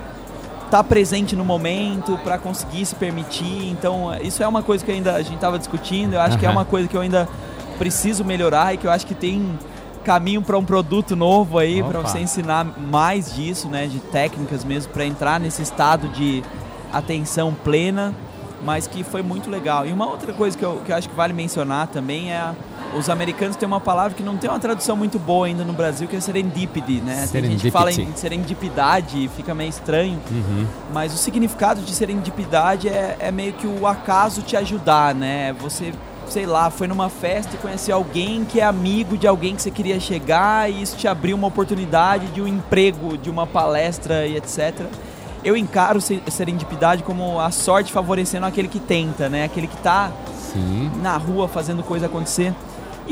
estar 0.65 0.79
tá 0.79 0.85
presente 0.85 1.37
no 1.37 1.45
momento, 1.45 2.19
para 2.25 2.39
conseguir 2.39 2.87
se 2.87 2.95
permitir. 2.95 3.69
Então, 3.71 4.15
isso 4.23 4.43
é 4.43 4.49
uma 4.49 4.62
coisa 4.62 4.85
que 4.85 4.91
ainda 4.91 5.15
a 5.15 5.23
gente 5.23 5.35
estava 5.35 5.59
discutindo. 5.59 6.15
Eu 6.15 6.21
acho 6.21 6.35
uhum. 6.35 6.39
que 6.39 6.47
é 6.47 6.51
uma 6.51 6.65
coisa 6.65 6.89
que 6.89 6.97
eu 6.97 7.01
ainda 7.01 7.29
preciso 7.79 8.25
melhorar 8.25 8.73
e 8.73 8.77
que 8.77 8.87
eu 8.87 8.91
acho 8.91 9.07
que 9.07 9.15
tem 9.15 9.59
caminho 10.03 10.43
para 10.43 10.59
um 10.59 10.65
produto 10.65 11.15
novo 11.15 11.59
aí 11.59 11.83
para 11.83 12.01
você 12.01 12.19
ensinar 12.19 12.65
mais 12.65 13.35
disso, 13.35 13.69
né, 13.69 13.87
de 13.87 14.01
técnicas 14.01 14.65
mesmo 14.65 14.93
para 14.93 15.05
entrar 15.07 15.39
nesse 15.39 15.62
estado 15.62 16.09
de 16.09 16.43
atenção 16.93 17.55
plena, 17.55 18.15
mas 18.65 18.87
que 18.87 19.03
foi 19.05 19.23
muito 19.23 19.49
legal. 19.49 19.87
E 19.87 19.93
uma 19.93 20.07
outra 20.07 20.33
coisa 20.33 20.57
que 20.57 20.65
eu, 20.65 20.81
que 20.85 20.93
eu 20.93 20.97
acho 20.97 21.09
que 21.09 21.15
vale 21.15 21.33
mencionar 21.33 21.87
também 21.87 22.33
é 22.33 22.37
a, 22.37 22.55
os 22.96 23.08
americanos 23.08 23.56
têm 23.56 23.66
uma 23.66 23.80
palavra 23.80 24.16
que 24.16 24.22
não 24.22 24.37
tem 24.37 24.49
uma 24.50 24.58
tradução 24.58 24.96
muito 24.96 25.18
boa 25.18 25.46
ainda 25.46 25.64
no 25.64 25.72
Brasil, 25.72 26.06
que 26.08 26.16
é 26.16 26.20
serendipity, 26.20 27.00
né? 27.00 27.28
Tem 27.30 27.44
gente 27.44 27.62
que 27.62 27.70
fala 27.70 27.92
em 27.92 28.14
serendipidade 28.14 29.25
e 29.25 29.28
fica 29.28 29.54
meio 29.54 29.70
estranho, 29.70 30.18
uhum. 30.30 30.66
mas 30.92 31.14
o 31.14 31.16
significado 31.16 31.80
de 31.82 31.94
serendipidade 31.94 32.88
é, 32.88 33.16
é 33.18 33.30
meio 33.30 33.52
que 33.52 33.66
o 33.66 33.87
acaso 33.87 34.42
te 34.42 34.56
ajudar, 34.56 35.14
né? 35.14 35.52
Você 35.54 35.92
sei 36.28 36.46
lá, 36.46 36.70
foi 36.70 36.88
numa 36.88 37.11
festa 37.11 37.54
e 37.54 37.58
conheceu 37.58 37.94
alguém 37.94 38.44
que 38.44 38.58
é 38.58 38.64
amigo 38.64 39.18
de 39.18 39.26
alguém 39.26 39.54
que 39.54 39.61
você 39.61 39.70
queria 39.70 40.00
chegar 40.00 40.70
e 40.70 40.80
isso 40.80 40.96
te 40.96 41.06
abriu 41.06 41.37
uma 41.37 41.46
oportunidade 41.46 42.28
de 42.28 42.40
um 42.40 42.46
emprego, 42.46 43.18
de 43.18 43.28
uma 43.28 43.46
palestra 43.46 44.26
e 44.26 44.37
etc. 44.37 44.87
Eu 45.44 45.56
encaro 45.56 46.00
serendipidade 46.00 47.02
como 47.02 47.38
a 47.38 47.50
sorte 47.50 47.92
favorecendo 47.92 48.46
aquele 48.46 48.68
que 48.68 48.80
tenta, 48.80 49.28
né? 49.28 49.44
Aquele 49.44 49.66
que 49.66 49.76
está 49.76 50.11
na 51.02 51.16
rua 51.16 51.49
fazendo 51.49 51.82
coisa 51.82 52.06
acontecer. 52.06 52.54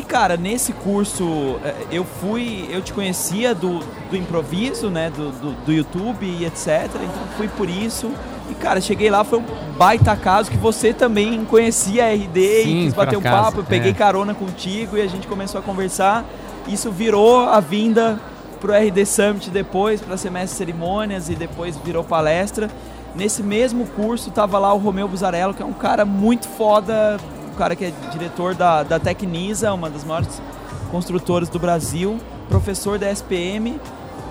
E 0.01 0.03
cara, 0.03 0.35
nesse 0.35 0.73
curso 0.73 1.61
eh, 1.63 1.75
eu 1.93 2.07
fui, 2.07 2.67
eu 2.71 2.81
te 2.81 2.91
conhecia 2.91 3.55
do, 3.55 3.81
do 4.09 4.17
improviso, 4.17 4.89
né, 4.89 5.11
do, 5.11 5.31
do, 5.31 5.53
do 5.67 5.71
YouTube 5.71 6.25
e 6.25 6.47
etc. 6.47 6.87
Então 6.87 7.23
fui 7.37 7.49
por 7.49 7.69
isso. 7.69 8.11
E 8.49 8.55
cara, 8.55 8.81
cheguei 8.81 9.11
lá, 9.11 9.25
foi 9.25 9.41
um 9.41 9.45
baita 9.77 10.17
caso 10.17 10.51
que 10.51 10.57
você 10.57 10.95
também 10.95 11.45
conhecia 11.45 12.07
a 12.07 12.15
RD 12.15 12.63
Sim, 12.63 12.81
e 12.81 12.85
quis 12.85 12.95
bater 12.95 13.19
um 13.19 13.21
papo, 13.21 13.61
eu 13.61 13.65
peguei 13.65 13.91
é. 13.91 13.95
carona 13.95 14.33
contigo 14.33 14.97
e 14.97 15.03
a 15.03 15.07
gente 15.07 15.27
começou 15.27 15.61
a 15.61 15.63
conversar. 15.63 16.25
Isso 16.67 16.91
virou 16.91 17.41
a 17.41 17.61
vinda 17.61 18.19
pro 18.59 18.73
RD 18.73 19.05
Summit 19.05 19.51
depois, 19.51 20.01
para 20.01 20.17
semestre 20.17 20.53
de 20.53 20.57
cerimônias 20.57 21.29
e 21.29 21.35
depois 21.35 21.77
virou 21.77 22.03
palestra. 22.03 22.71
Nesse 23.15 23.43
mesmo 23.43 23.87
curso 23.89 24.31
tava 24.31 24.59
lá 24.59 24.73
o 24.73 24.79
Romeu 24.79 25.07
Buzarello, 25.07 25.53
que 25.53 25.63
é 25.63 25.67
um 25.67 25.75
cara 25.75 26.07
muito 26.07 26.49
foda, 26.49 27.19
cara 27.61 27.77
que 27.77 27.85
é 27.85 27.93
diretor 28.11 28.55
da, 28.55 28.83
da 28.83 28.99
Tecnisa, 28.99 29.71
uma 29.75 29.91
das 29.91 30.03
maiores 30.03 30.41
construtoras 30.91 31.51
do 31.51 31.59
Brasil, 31.59 32.19
professor 32.49 32.99
da 32.99 33.11
SPM. 33.11 33.79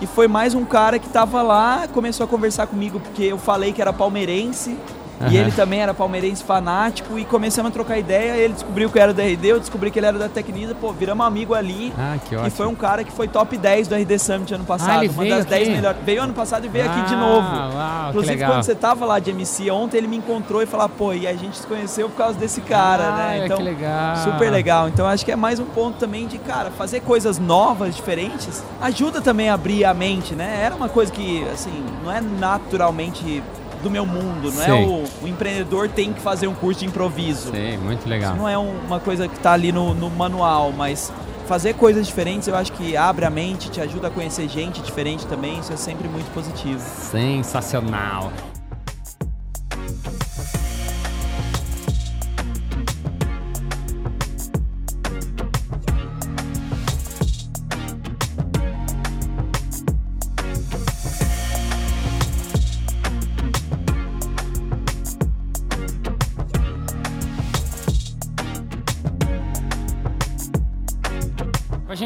E 0.01 0.07
foi 0.07 0.27
mais 0.27 0.55
um 0.55 0.65
cara 0.65 0.97
que 0.97 1.07
tava 1.07 1.43
lá, 1.43 1.87
começou 1.93 2.23
a 2.23 2.27
conversar 2.27 2.65
comigo 2.65 2.99
porque 2.99 3.25
eu 3.25 3.37
falei 3.37 3.71
que 3.71 3.83
era 3.83 3.93
palmeirense. 3.93 4.75
Aham. 5.21 5.31
E 5.31 5.37
ele 5.37 5.51
também 5.51 5.81
era 5.81 5.93
palmeirense 5.93 6.43
fanático 6.43 7.19
e 7.19 7.25
começamos 7.25 7.69
a 7.69 7.73
trocar 7.73 7.97
ideia. 7.97 8.37
Ele 8.37 8.53
descobriu 8.53 8.89
que 8.89 8.97
eu 8.97 9.01
era 9.03 9.13
da 9.13 9.23
RD, 9.23 9.45
eu 9.47 9.59
descobri 9.59 9.91
que 9.91 9.99
ele 9.99 10.05
era 10.05 10.17
da 10.17 10.29
Tecnisa. 10.29 10.73
Pô, 10.75 10.91
viramos 10.93 11.25
amigo 11.25 11.53
ali. 11.53 11.93
Ah, 11.97 12.17
que 12.23 12.33
E 12.33 12.37
ótimo. 12.37 12.51
foi 12.51 12.67
um 12.67 12.75
cara 12.75 13.03
que 13.03 13.11
foi 13.11 13.27
top 13.27 13.57
10 13.57 13.87
do 13.89 13.95
RD 13.95 14.17
Summit 14.19 14.53
ano 14.53 14.63
passado. 14.65 14.91
Ah, 15.05 15.11
uma 15.11 15.23
veio 15.23 15.35
das 15.35 15.45
10 15.45 15.61
aqui? 15.67 15.75
melhores. 15.75 15.99
Veio 16.05 16.23
ano 16.23 16.33
passado 16.33 16.65
e 16.65 16.69
veio 16.69 16.85
aqui 16.89 17.01
de 17.01 17.13
Ah, 17.13 17.17
novo. 17.17 17.75
uau, 17.75 18.09
Inclusive, 18.09 18.45
quando 18.45 18.63
você 18.63 18.75
tava 18.75 19.05
lá 19.05 19.19
de 19.19 19.31
MC 19.31 19.69
ontem, 19.71 19.97
ele 19.97 20.07
me 20.07 20.17
encontrou 20.17 20.61
e 20.61 20.65
falou: 20.65 20.87
pô, 20.89 21.13
e 21.13 21.27
a 21.27 21.33
gente 21.33 21.57
se 21.57 21.67
conheceu 21.67 22.09
por 22.09 22.15
causa 22.17 22.39
desse 22.39 22.61
cara, 22.61 23.03
Ah, 23.03 23.17
né? 23.39 23.49
que 23.49 23.61
legal. 23.61 24.15
super 24.17 24.49
legal. 24.51 24.87
Então, 24.87 25.05
acho 25.05 25.25
que 25.25 25.31
é 25.31 25.35
mais 25.35 25.59
um 25.59 25.65
ponto 25.65 25.97
também 25.97 26.27
de, 26.27 26.37
cara, 26.37 26.71
fazer 26.71 27.01
coisas 27.01 27.37
novas, 27.39 27.95
diferentes, 27.95 28.63
ajuda 28.81 29.21
também 29.21 29.49
a 29.49 29.53
abrir 29.53 29.83
a 29.83 29.93
mente, 29.93 30.33
né? 30.33 30.61
Era 30.63 30.75
uma 30.75 30.87
coisa 30.89 31.11
que, 31.11 31.43
assim, 31.53 31.83
não 32.03 32.11
é 32.11 32.21
naturalmente 32.21 33.43
do 33.83 33.89
meu 33.89 34.05
mundo, 34.05 34.51
não 34.51 34.61
é 34.61 34.65
Sei. 34.65 34.83
o, 34.85 35.03
o 35.23 35.27
empreendedor 35.27 35.87
tem 35.89 36.11
que 36.13 36.19
fazer 36.21 36.47
um 36.47 36.53
curso 36.53 36.81
de 36.81 36.85
improviso. 36.85 37.51
Sei, 37.51 37.77
muito 37.77 38.07
legal. 38.07 38.31
Isso 38.33 38.41
não 38.41 38.47
é 38.49 38.57
um- 38.57 38.75
uma 38.85 38.99
coisa 38.99 39.27
que 39.27 39.35
está 39.35 39.53
ali 39.53 39.71
no, 39.71 39.93
no 39.93 40.09
manual, 40.09 40.71
mas 40.75 41.11
fazer 41.47 41.73
coisas 41.75 42.05
diferentes 42.05 42.47
eu 42.47 42.55
acho 42.55 42.71
que 42.73 42.95
abre 42.95 43.25
a 43.25 43.29
mente, 43.29 43.69
te 43.71 43.81
ajuda 43.81 44.07
a 44.07 44.11
conhecer 44.11 44.47
gente 44.47 44.81
diferente 44.81 45.25
também, 45.25 45.59
isso 45.59 45.73
é 45.73 45.77
sempre 45.77 46.07
muito 46.07 46.31
positivo. 46.33 46.79
Sensacional. 46.79 48.31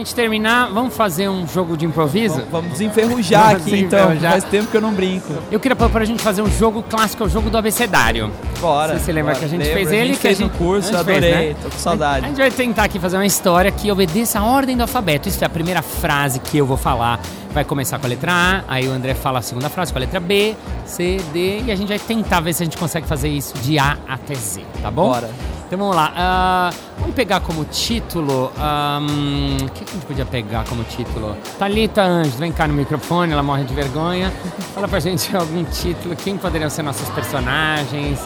Gente 0.04 0.14
terminar, 0.14 0.70
vamos 0.70 0.96
fazer 0.96 1.30
um 1.30 1.48
jogo 1.48 1.78
de 1.78 1.86
improviso? 1.86 2.36
Vamos, 2.36 2.52
vamos 2.52 2.72
desenferrujar 2.74 3.52
Vamos 3.52 3.68
aqui 3.68 3.80
então, 3.80 4.20
faz 4.20 4.44
tempo 4.44 4.70
que 4.70 4.78
eu 4.78 4.82
não 4.82 4.94
brinco. 4.94 5.34
Eu 5.50 5.60
queria 5.60 5.76
propor 5.76 5.94
pra 5.94 6.06
gente 6.06 6.22
fazer 6.22 6.42
um 6.42 6.52
jogo 6.52 6.84
clássico, 6.84 7.24
é 7.24 7.26
o 7.26 7.30
jogo 7.30 7.50
do 7.50 7.58
abecedário. 7.58 8.30
Bora. 8.64 8.98
Você 8.98 9.06
se 9.06 9.12
lembra 9.12 9.34
bora. 9.34 9.40
que 9.40 9.46
a 9.46 9.48
gente 9.50 9.60
Lembro, 9.68 9.74
fez 9.76 9.92
a 9.92 9.96
ele? 9.96 10.08
gente 10.14 10.20
fez 10.20 10.40
a 10.40 10.44
gente, 10.44 10.58
curso, 10.58 10.88
a 10.90 10.92
eu 10.92 10.98
gente 11.00 11.06
fez, 11.06 11.18
adorei, 11.26 11.50
né? 11.50 11.56
tô 11.62 11.70
com 11.70 11.76
A 11.76 11.80
saudade. 11.80 12.26
gente 12.28 12.38
vai 12.38 12.50
tentar 12.52 12.84
aqui 12.86 12.98
fazer 12.98 13.18
uma 13.18 13.26
história 13.26 13.70
que 13.72 13.92
obedeça 13.92 14.40
a 14.40 14.46
ordem 14.46 14.78
do 14.78 14.82
alfabeto. 14.84 15.28
Isso 15.28 15.44
é 15.44 15.48
a 15.48 15.50
primeira 15.50 15.82
frase 15.82 16.40
que 16.40 16.58
eu 16.58 16.66
vou 16.66 16.78
falar. 16.78 17.20
Vai 17.52 17.64
começar 17.66 18.00
com 18.00 18.06
a 18.06 18.10
letra 18.10 18.32
A, 18.32 18.64
aí 18.68 18.88
o 18.88 18.92
André 18.92 19.14
fala 19.14 19.40
a 19.40 19.42
segunda 19.42 19.70
frase 19.70 19.92
com 19.94 20.00
a 20.00 20.02
letra 20.02 20.20
B, 20.20 20.56
C, 20.86 21.18
D, 21.32 21.62
e 21.66 21.72
a 21.72 21.76
gente 21.76 21.90
vai 21.90 22.00
tentar 22.00 22.40
ver 22.40 22.52
se 22.54 22.64
a 22.64 22.66
gente 22.66 22.78
consegue 22.78 23.06
fazer 23.06 23.28
isso 23.28 23.54
de 23.60 23.78
A 23.78 23.98
até 24.08 24.34
Z, 24.34 24.64
tá 24.82 24.90
bom? 24.90 25.10
Bora. 25.10 25.30
Então 25.68 25.78
vamos 25.78 25.96
lá. 25.96 26.12
ah, 26.16 26.70
vamos 27.00 27.14
pegar 27.16 27.42
como 27.42 27.64
título. 27.66 28.46
O 28.56 29.70
que, 29.72 29.84
que 29.86 29.92
a 29.92 29.94
gente 29.94 30.06
podia 30.06 30.26
pegar 30.26 30.64
como 30.66 30.84
título? 30.84 31.36
Thalita 31.60 32.02
Anjos, 32.02 32.36
vem 32.36 32.52
cá 32.52 32.68
no 32.68 32.74
microfone, 32.74 33.34
ela 33.34 33.44
morre 33.44 33.66
de 33.66 33.74
vergonha. 33.74 34.32
Fala 34.74 34.88
pra 34.88 35.00
gente 35.00 35.34
algum 35.38 35.64
título. 35.64 36.16
Quem 36.16 36.38
poderiam 36.38 36.70
ser 36.70 36.82
nossos 36.84 37.08
personagens? 37.10 38.20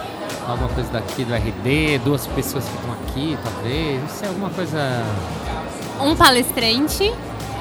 Alguma 0.48 0.70
coisa 0.70 0.90
daqui 0.92 1.26
do 1.26 1.34
RD, 1.34 2.00
duas 2.06 2.26
pessoas 2.28 2.64
que 2.64 2.76
estão 2.76 2.94
aqui, 2.94 3.38
talvez. 3.44 4.02
Não 4.02 4.10
sei, 4.10 4.28
alguma 4.30 4.50
coisa. 4.50 5.04
um 6.02 6.16
palestrante 6.16 7.12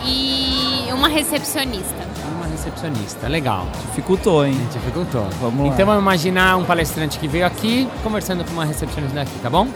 e 0.05 0.87
uma 0.93 1.09
recepcionista. 1.09 2.07
Uma 2.37 2.47
recepcionista. 2.47 3.27
Legal. 3.27 3.67
Dificultou, 3.89 4.47
hein? 4.47 4.57
Dificultou. 4.73 5.27
Vamos 5.41 5.67
lá. 5.67 5.75
Então 5.75 5.85
vamos 5.85 6.01
imaginar 6.01 6.57
um 6.57 6.65
palestrante 6.65 7.19
que 7.19 7.27
veio 7.27 7.45
aqui 7.45 7.89
conversando 8.05 8.45
com 8.45 8.53
uma 8.53 8.65
recepcionista 8.65 9.17
daqui, 9.17 9.37
tá 9.43 9.51
bom? 9.51 9.67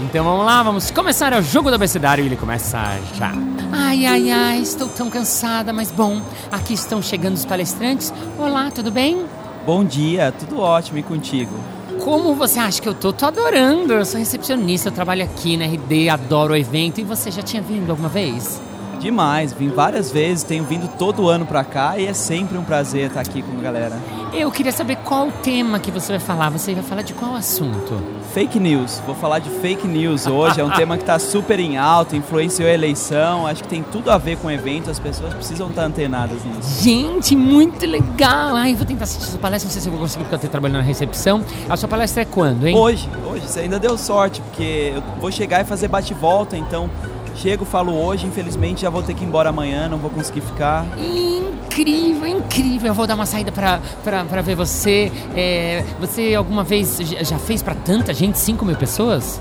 Então 0.00 0.24
vamos 0.24 0.46
lá, 0.46 0.62
vamos 0.62 0.90
começar 0.90 1.32
o 1.34 1.42
jogo 1.42 1.68
do 1.68 1.74
abecedário 1.74 2.22
e 2.22 2.26
ele 2.26 2.36
começa 2.36 2.78
já. 3.14 3.32
Ai, 3.72 4.06
ai, 4.06 4.30
ai, 4.30 4.58
estou 4.60 4.88
tão 4.88 5.10
cansada, 5.10 5.72
mas 5.72 5.90
bom, 5.90 6.22
aqui 6.50 6.72
estão 6.72 7.02
chegando 7.02 7.34
os 7.34 7.44
palestrantes. 7.44 8.12
Olá, 8.38 8.70
tudo 8.70 8.90
bem? 8.90 9.26
Bom 9.66 9.84
dia, 9.84 10.32
tudo 10.38 10.60
ótimo 10.60 10.98
e 10.98 11.02
contigo? 11.02 11.75
Como 12.06 12.36
você 12.36 12.60
acha 12.60 12.80
que 12.80 12.88
eu 12.88 12.94
tô? 12.94 13.12
Tô 13.12 13.26
adorando. 13.26 13.92
Eu 13.92 14.04
sou 14.04 14.20
recepcionista, 14.20 14.90
eu 14.90 14.92
trabalho 14.92 15.24
aqui 15.24 15.56
na 15.56 15.64
RD, 15.64 16.08
adoro 16.08 16.54
o 16.54 16.56
evento. 16.56 17.00
E 17.00 17.02
você 17.02 17.32
já 17.32 17.42
tinha 17.42 17.60
vindo 17.60 17.90
alguma 17.90 18.08
vez? 18.08 18.62
Demais, 19.00 19.52
vim 19.52 19.68
várias 19.68 20.10
vezes, 20.10 20.42
tenho 20.42 20.64
vindo 20.64 20.88
todo 20.98 21.28
ano 21.28 21.46
pra 21.46 21.64
cá 21.64 21.98
e 21.98 22.06
é 22.06 22.12
sempre 22.12 22.58
um 22.58 22.64
prazer 22.64 23.08
estar 23.08 23.20
aqui 23.20 23.42
com 23.42 23.58
a 23.58 23.62
galera. 23.62 23.96
Eu 24.32 24.50
queria 24.50 24.72
saber 24.72 24.96
qual 24.96 25.28
o 25.28 25.32
tema 25.32 25.78
que 25.78 25.90
você 25.90 26.12
vai 26.12 26.20
falar. 26.20 26.50
Você 26.50 26.74
vai 26.74 26.82
falar 26.82 27.02
de 27.02 27.14
qual 27.14 27.34
assunto? 27.34 28.02
Fake 28.34 28.58
news, 28.60 29.00
vou 29.06 29.14
falar 29.14 29.38
de 29.38 29.48
fake 29.48 29.88
news 29.88 30.26
hoje, 30.26 30.60
é 30.60 30.64
um 30.64 30.70
tema 30.70 30.96
que 30.96 31.02
está 31.02 31.18
super 31.18 31.58
em 31.58 31.78
alta, 31.78 32.16
influenciou 32.16 32.68
a 32.68 32.72
eleição, 32.72 33.46
acho 33.46 33.62
que 33.62 33.68
tem 33.68 33.82
tudo 33.82 34.10
a 34.10 34.18
ver 34.18 34.36
com 34.36 34.48
o 34.48 34.50
evento, 34.50 34.90
as 34.90 34.98
pessoas 34.98 35.32
precisam 35.32 35.68
estar 35.68 35.84
antenadas 35.84 36.44
nisso. 36.44 36.82
Gente, 36.82 37.34
muito 37.34 37.86
legal! 37.86 38.54
Ai, 38.54 38.74
vou 38.74 38.84
tentar 38.84 39.04
assistir 39.04 39.30
sua 39.30 39.38
palestra, 39.38 39.68
não 39.68 39.72
sei 39.72 39.80
se 39.80 39.88
eu 39.88 39.92
vou 39.92 40.02
conseguir 40.02 40.24
porque 40.24 40.34
eu 40.34 40.38
tô 40.40 40.48
trabalhando 40.48 40.78
na 40.78 40.82
recepção. 40.82 41.42
A 41.66 41.76
sua 41.76 41.88
palestra 41.88 42.22
é 42.22 42.26
quando, 42.26 42.66
hein? 42.66 42.76
Hoje, 42.76 43.08
hoje, 43.30 43.46
você 43.46 43.60
ainda 43.60 43.78
deu 43.78 43.96
sorte, 43.96 44.42
porque 44.42 44.92
eu 44.96 45.02
vou 45.18 45.32
chegar 45.32 45.62
e 45.62 45.64
fazer 45.64 45.88
bate-volta, 45.88 46.58
então 46.58 46.90
chego, 47.36 47.64
falo 47.64 47.92
hoje, 47.94 48.26
infelizmente 48.26 48.82
já 48.82 48.90
vou 48.90 49.02
ter 49.02 49.14
que 49.14 49.24
ir 49.24 49.26
embora 49.26 49.50
amanhã, 49.50 49.88
não 49.88 49.98
vou 49.98 50.10
conseguir 50.10 50.40
ficar. 50.40 50.86
Incrível, 50.98 52.26
incrível! 52.26 52.88
Eu 52.88 52.94
vou 52.94 53.06
dar 53.06 53.14
uma 53.14 53.26
saída 53.26 53.52
pra, 53.52 53.80
pra, 54.02 54.24
pra 54.24 54.42
ver 54.42 54.54
você. 54.54 55.12
É, 55.34 55.84
você 56.00 56.34
alguma 56.34 56.64
vez 56.64 56.98
já 56.98 57.38
fez 57.38 57.62
pra 57.62 57.74
tanta 57.74 58.12
gente? 58.14 58.38
5 58.38 58.64
mil 58.64 58.76
pessoas? 58.76 59.40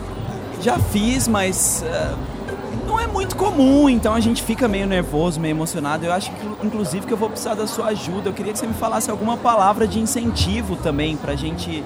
Já 0.62 0.78
fiz, 0.78 1.28
mas 1.28 1.84
eh, 1.84 2.14
não 2.88 3.00
é 3.00 3.08
muito 3.08 3.36
comum, 3.36 3.90
então 3.90 4.14
a 4.14 4.20
gente 4.20 4.42
fica 4.42 4.68
meio 4.68 4.88
nervoso, 4.88 5.40
meio 5.40 5.52
emocionado. 5.52 6.06
Eu 6.06 6.14
acho 6.14 6.32
que, 6.32 6.66
inclusive, 6.66 7.06
que 7.06 7.14
eu 7.14 7.18
vou 7.18 7.30
precisar 7.30 7.56
da 7.56 7.68
sua 7.68 7.88
ajuda. 7.88 8.30
Eu 8.30 8.34
queria 8.34 8.54
que 8.54 8.60
você 8.60 8.68
me 8.68 8.74
falasse 8.74 9.10
alguma 9.10 9.38
palavra 9.38 9.88
de 9.88 10.00
incentivo 10.00 10.76
também, 10.76 11.16
pra 11.18 11.36
gente 11.36 11.84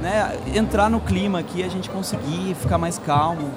né, 0.00 0.36
entrar 0.54 0.90
no 0.90 1.00
clima 1.00 1.38
aqui, 1.38 1.62
a 1.62 1.68
gente 1.68 1.88
conseguir 1.88 2.54
ficar 2.60 2.76
mais 2.76 2.98
calmo. 2.98 3.50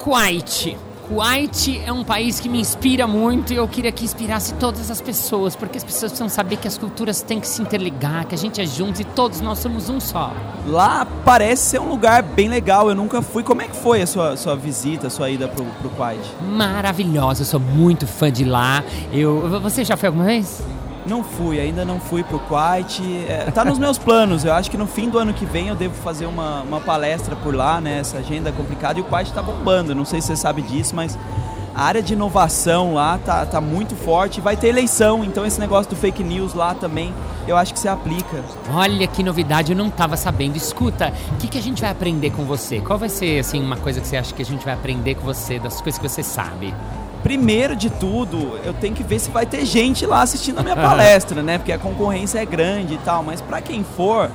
Kuwait. 0.00 0.76
Kuwait 1.12 1.82
é 1.84 1.92
um 1.92 2.02
país 2.02 2.40
que 2.40 2.48
me 2.48 2.58
inspira 2.58 3.06
muito 3.06 3.52
e 3.52 3.56
eu 3.56 3.68
queria 3.68 3.92
que 3.92 4.02
inspirasse 4.02 4.54
todas 4.54 4.90
as 4.90 4.98
pessoas, 4.98 5.54
porque 5.54 5.76
as 5.76 5.84
pessoas 5.84 6.10
precisam 6.10 6.28
saber 6.30 6.56
que 6.56 6.66
as 6.66 6.78
culturas 6.78 7.20
têm 7.20 7.38
que 7.38 7.46
se 7.46 7.60
interligar, 7.60 8.26
que 8.26 8.34
a 8.34 8.38
gente 8.38 8.62
é 8.62 8.64
juntos 8.64 9.00
e 9.00 9.04
todos 9.04 9.42
nós 9.42 9.58
somos 9.58 9.90
um 9.90 10.00
só. 10.00 10.32
Lá 10.66 11.06
parece 11.22 11.64
ser 11.64 11.80
um 11.82 11.88
lugar 11.90 12.22
bem 12.22 12.48
legal, 12.48 12.88
eu 12.88 12.94
nunca 12.94 13.20
fui. 13.20 13.42
Como 13.42 13.60
é 13.60 13.68
que 13.68 13.76
foi 13.76 14.00
a 14.00 14.06
sua, 14.06 14.38
sua 14.38 14.56
visita, 14.56 15.08
a 15.08 15.10
sua 15.10 15.28
ida 15.28 15.46
pro, 15.48 15.66
pro 15.66 15.90
Kuwait? 15.90 16.22
Maravilhosa, 16.40 17.42
eu 17.42 17.46
sou 17.46 17.60
muito 17.60 18.06
fã 18.06 18.32
de 18.32 18.46
lá. 18.46 18.82
Eu, 19.12 19.60
você 19.60 19.84
já 19.84 19.98
foi 19.98 20.06
alguma 20.06 20.24
vez? 20.24 20.62
Não 21.06 21.24
fui, 21.24 21.58
ainda 21.58 21.84
não 21.84 21.98
fui 21.98 22.22
pro 22.22 22.38
Kuwait. 22.38 23.02
É, 23.28 23.50
tá 23.50 23.64
nos 23.64 23.78
meus 23.78 23.98
planos. 23.98 24.44
Eu 24.44 24.52
acho 24.52 24.70
que 24.70 24.76
no 24.76 24.86
fim 24.86 25.08
do 25.08 25.18
ano 25.18 25.34
que 25.34 25.44
vem 25.44 25.68
eu 25.68 25.74
devo 25.74 25.94
fazer 25.94 26.26
uma, 26.26 26.62
uma 26.62 26.80
palestra 26.80 27.34
por 27.34 27.54
lá, 27.54 27.80
né? 27.80 27.98
Essa 27.98 28.18
agenda 28.18 28.50
é 28.50 28.52
complicada 28.52 28.98
e 28.98 29.02
o 29.02 29.04
Kuwait 29.04 29.32
tá 29.32 29.42
bombando. 29.42 29.94
Não 29.94 30.04
sei 30.04 30.20
se 30.20 30.28
você 30.28 30.36
sabe 30.36 30.62
disso, 30.62 30.94
mas 30.94 31.18
a 31.74 31.84
área 31.84 32.02
de 32.02 32.12
inovação 32.12 32.94
lá 32.94 33.18
tá, 33.18 33.44
tá 33.46 33.60
muito 33.60 33.96
forte. 33.96 34.40
Vai 34.40 34.56
ter 34.56 34.68
eleição, 34.68 35.24
então 35.24 35.44
esse 35.44 35.58
negócio 35.58 35.90
do 35.90 35.96
fake 35.96 36.22
news 36.22 36.54
lá 36.54 36.74
também 36.74 37.12
eu 37.46 37.56
acho 37.56 37.72
que 37.72 37.80
se 37.80 37.88
aplica. 37.88 38.42
Olha 38.72 39.06
que 39.06 39.22
novidade, 39.22 39.72
eu 39.72 39.76
não 39.76 39.88
estava 39.88 40.16
sabendo. 40.16 40.56
Escuta, 40.56 41.12
o 41.32 41.36
que, 41.36 41.48
que 41.48 41.58
a 41.58 41.62
gente 41.62 41.82
vai 41.82 41.90
aprender 41.90 42.30
com 42.30 42.44
você? 42.44 42.80
Qual 42.80 42.98
vai 42.98 43.08
ser, 43.08 43.40
assim, 43.40 43.60
uma 43.60 43.76
coisa 43.76 44.00
que 44.00 44.06
você 44.06 44.16
acha 44.16 44.34
que 44.34 44.42
a 44.42 44.44
gente 44.44 44.64
vai 44.64 44.74
aprender 44.74 45.16
com 45.16 45.22
você, 45.22 45.58
das 45.58 45.80
coisas 45.80 46.00
que 46.00 46.08
você 46.08 46.22
sabe? 46.22 46.72
Primeiro 47.22 47.76
de 47.76 47.88
tudo, 47.88 48.58
eu 48.64 48.74
tenho 48.74 48.94
que 48.94 49.04
ver 49.04 49.18
se 49.20 49.30
vai 49.30 49.46
ter 49.46 49.64
gente 49.64 50.04
lá 50.04 50.22
assistindo 50.22 50.58
a 50.58 50.62
minha 50.62 50.76
palestra, 50.76 51.42
né? 51.42 51.56
Porque 51.56 51.72
a 51.72 51.78
concorrência 51.78 52.40
é 52.40 52.44
grande 52.44 52.94
e 52.94 52.98
tal. 52.98 53.22
Mas 53.22 53.40
para 53.40 53.60
quem 53.60 53.84
for, 53.84 54.28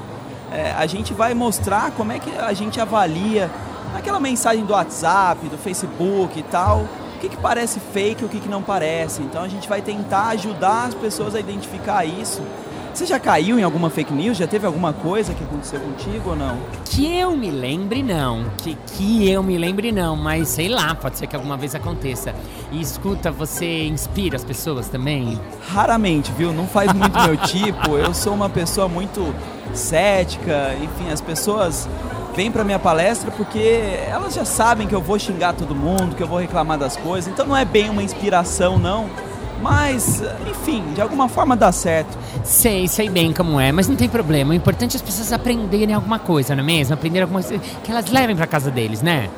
é, 0.51 0.71
a 0.71 0.85
gente 0.85 1.13
vai 1.13 1.33
mostrar 1.33 1.91
como 1.91 2.13
é 2.13 2.19
que 2.19 2.31
a 2.37 2.53
gente 2.53 2.79
avalia 2.79 3.51
aquela 3.93 4.19
mensagem 4.19 4.63
do 4.63 4.73
WhatsApp, 4.73 5.47
do 5.47 5.57
Facebook 5.57 6.39
e 6.39 6.43
tal. 6.43 6.85
o 7.15 7.19
que, 7.19 7.29
que 7.29 7.37
parece 7.37 7.79
fake 7.79 8.21
e 8.21 8.25
o 8.25 8.29
que, 8.29 8.39
que 8.39 8.47
não 8.47 8.61
parece. 8.61 9.21
Então 9.21 9.43
a 9.43 9.47
gente 9.47 9.67
vai 9.67 9.81
tentar 9.81 10.27
ajudar 10.29 10.85
as 10.85 10.93
pessoas 10.93 11.35
a 11.35 11.39
identificar 11.39 12.05
isso. 12.05 12.41
Você 12.97 13.05
já 13.05 13.19
caiu 13.19 13.59
em 13.59 13.61
alguma 13.61 13.91
fake 13.91 14.11
news? 14.11 14.39
Já 14.39 14.47
teve 14.47 14.65
alguma 14.65 14.91
coisa 14.91 15.31
que 15.31 15.43
aconteceu 15.43 15.79
contigo 15.79 16.31
ou 16.31 16.35
não? 16.35 16.57
Que 16.85 17.15
eu 17.15 17.37
me 17.37 17.51
lembre, 17.51 18.01
não. 18.01 18.45
Que, 18.57 18.75
que 18.87 19.29
eu 19.29 19.43
me 19.43 19.55
lembre, 19.55 19.91
não. 19.91 20.15
Mas 20.15 20.47
sei 20.47 20.67
lá, 20.67 20.95
pode 20.95 21.19
ser 21.19 21.27
que 21.27 21.35
alguma 21.35 21.55
vez 21.55 21.75
aconteça. 21.75 22.33
E 22.71 22.81
escuta, 22.81 23.29
você 23.29 23.85
inspira 23.85 24.35
as 24.35 24.43
pessoas 24.43 24.87
também? 24.87 25.39
Raramente, 25.69 26.31
viu? 26.31 26.51
Não 26.51 26.65
faz 26.65 26.91
muito 26.91 27.21
meu 27.21 27.37
tipo. 27.37 27.99
Eu 27.99 28.15
sou 28.15 28.33
uma 28.33 28.49
pessoa 28.49 28.87
muito 28.87 29.31
cética. 29.75 30.75
Enfim, 30.81 31.11
as 31.11 31.21
pessoas 31.21 31.87
vêm 32.35 32.51
para 32.51 32.63
minha 32.63 32.79
palestra 32.79 33.29
porque 33.29 33.93
elas 34.09 34.33
já 34.33 34.43
sabem 34.43 34.87
que 34.87 34.95
eu 34.95 35.01
vou 35.03 35.19
xingar 35.19 35.53
todo 35.53 35.75
mundo, 35.75 36.15
que 36.15 36.23
eu 36.23 36.27
vou 36.27 36.39
reclamar 36.39 36.79
das 36.79 36.97
coisas. 36.97 37.31
Então 37.31 37.45
não 37.45 37.55
é 37.55 37.63
bem 37.63 37.91
uma 37.91 38.01
inspiração, 38.01 38.79
não 38.79 39.26
mas, 39.61 40.21
enfim, 40.49 40.83
de 40.93 41.01
alguma 41.01 41.27
forma 41.27 41.55
dá 41.55 41.71
certo. 41.71 42.17
Sei, 42.43 42.87
sei 42.87 43.09
bem 43.09 43.33
como 43.33 43.59
é, 43.59 43.71
mas 43.71 43.87
não 43.87 43.95
tem 43.95 44.07
problema. 44.07 44.51
O 44.51 44.53
importante 44.53 44.95
é 44.95 44.97
as 44.97 45.01
pessoas 45.01 45.33
aprenderem 45.33 45.93
alguma 45.93 46.19
coisa, 46.19 46.55
não 46.55 46.63
é 46.63 46.65
mesmo? 46.65 46.93
Aprender 46.93 47.21
alguma 47.21 47.41
coisa 47.41 47.61
que 47.83 47.91
elas 47.91 48.09
levem 48.09 48.35
para 48.35 48.47
casa 48.47 48.69
deles, 48.71 49.01
né? 49.01 49.29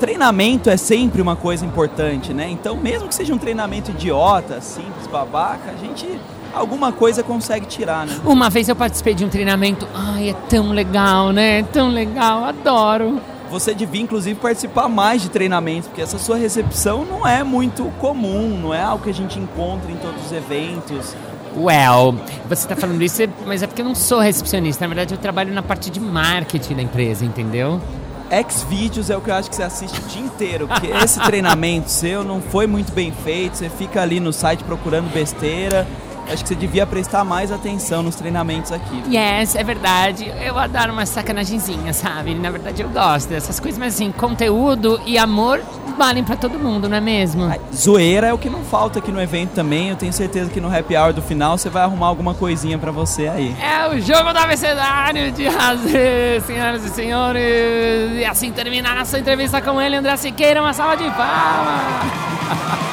Treinamento 0.00 0.70
é 0.70 0.76
sempre 0.76 1.20
uma 1.20 1.34
coisa 1.34 1.66
importante, 1.66 2.32
né? 2.32 2.48
Então, 2.48 2.76
mesmo 2.76 3.08
que 3.08 3.14
seja 3.14 3.34
um 3.34 3.38
treinamento 3.38 3.90
idiota, 3.90 4.60
simples, 4.60 5.06
babaca, 5.10 5.72
a 5.72 5.76
gente 5.76 6.06
alguma 6.54 6.92
coisa 6.92 7.22
consegue 7.22 7.66
tirar, 7.66 8.06
né? 8.06 8.16
Uma 8.24 8.48
vez 8.48 8.68
eu 8.68 8.76
participei 8.76 9.14
de 9.14 9.24
um 9.24 9.28
treinamento, 9.28 9.86
ai, 9.94 10.30
é 10.30 10.34
tão 10.48 10.70
legal, 10.70 11.32
né? 11.32 11.60
É 11.60 11.62
tão 11.62 11.88
legal, 11.88 12.44
adoro 12.44 13.20
você 13.50 13.74
devia 13.74 14.02
inclusive 14.02 14.38
participar 14.38 14.88
mais 14.88 15.22
de 15.22 15.28
treinamentos, 15.28 15.88
porque 15.88 16.02
essa 16.02 16.18
sua 16.18 16.36
recepção 16.36 17.04
não 17.04 17.26
é 17.26 17.42
muito 17.42 17.84
comum, 17.98 18.58
não 18.60 18.74
é 18.74 18.82
algo 18.82 19.04
que 19.04 19.10
a 19.10 19.14
gente 19.14 19.38
encontra 19.38 19.90
em 19.90 19.96
todos 19.96 20.26
os 20.26 20.32
eventos. 20.32 21.14
Well, 21.56 22.14
você 22.48 22.64
está 22.64 22.76
falando 22.76 23.02
isso, 23.02 23.22
mas 23.46 23.62
é 23.62 23.66
porque 23.66 23.82
eu 23.82 23.86
não 23.86 23.94
sou 23.94 24.20
recepcionista. 24.20 24.84
Na 24.84 24.88
verdade, 24.88 25.14
eu 25.14 25.18
trabalho 25.18 25.52
na 25.52 25.62
parte 25.62 25.90
de 25.90 25.98
marketing 25.98 26.74
da 26.74 26.82
empresa, 26.82 27.24
entendeu? 27.24 27.80
X-Vídeos 28.30 29.08
é 29.08 29.16
o 29.16 29.20
que 29.20 29.30
eu 29.30 29.34
acho 29.34 29.48
que 29.48 29.56
você 29.56 29.62
assiste 29.62 29.98
o 29.98 30.02
dia 30.04 30.22
inteiro, 30.22 30.68
porque 30.68 30.88
esse 30.88 31.18
treinamento 31.20 31.90
seu 31.90 32.22
não 32.22 32.42
foi 32.42 32.66
muito 32.66 32.92
bem 32.92 33.10
feito, 33.10 33.56
você 33.56 33.70
fica 33.70 34.02
ali 34.02 34.20
no 34.20 34.32
site 34.32 34.62
procurando 34.64 35.10
besteira 35.12 35.86
Acho 36.30 36.42
que 36.42 36.48
você 36.48 36.54
devia 36.54 36.86
prestar 36.86 37.24
mais 37.24 37.50
atenção 37.50 38.02
nos 38.02 38.14
treinamentos 38.14 38.70
aqui. 38.70 39.02
Yes, 39.10 39.54
é 39.54 39.64
verdade. 39.64 40.30
Eu 40.44 40.58
adoro 40.58 40.92
uma 40.92 41.06
sacanagemzinha, 41.06 41.92
sabe? 41.92 42.34
Na 42.34 42.50
verdade, 42.50 42.82
eu 42.82 42.88
gosto 42.88 43.28
dessas 43.28 43.58
coisas, 43.58 43.78
mas 43.78 43.94
assim, 43.94 44.12
conteúdo 44.12 45.00
e 45.06 45.16
amor 45.18 45.60
valem 45.96 46.22
para 46.22 46.36
todo 46.36 46.58
mundo, 46.58 46.88
não 46.88 46.96
é 46.96 47.00
mesmo? 47.00 47.44
Ai, 47.44 47.60
zoeira 47.74 48.28
é 48.28 48.32
o 48.32 48.38
que 48.38 48.48
não 48.48 48.62
falta 48.62 49.00
aqui 49.00 49.10
no 49.10 49.20
evento 49.20 49.50
também. 49.50 49.88
Eu 49.88 49.96
tenho 49.96 50.12
certeza 50.12 50.48
que 50.48 50.60
no 50.60 50.74
happy 50.74 50.96
hour 50.96 51.12
do 51.12 51.20
final 51.20 51.58
você 51.58 51.68
vai 51.68 51.82
arrumar 51.82 52.06
alguma 52.06 52.34
coisinha 52.34 52.78
para 52.78 52.92
você 52.92 53.26
aí. 53.26 53.56
É 53.60 53.88
o 53.88 54.00
jogo 54.00 54.32
do 54.32 54.38
abecedário 54.38 55.32
de 55.32 55.48
Razer, 55.48 56.40
senhoras 56.42 56.84
e 56.84 56.88
senhores. 56.90 58.12
E 58.20 58.24
assim 58.24 58.52
terminar 58.52 58.94
nossa 58.94 59.18
entrevista 59.18 59.60
com 59.60 59.80
ele, 59.80 59.96
André 59.96 60.16
Siqueira. 60.16 60.62
Uma 60.62 60.72
salva 60.72 60.96
de 60.96 61.10
palmas. 61.10 62.78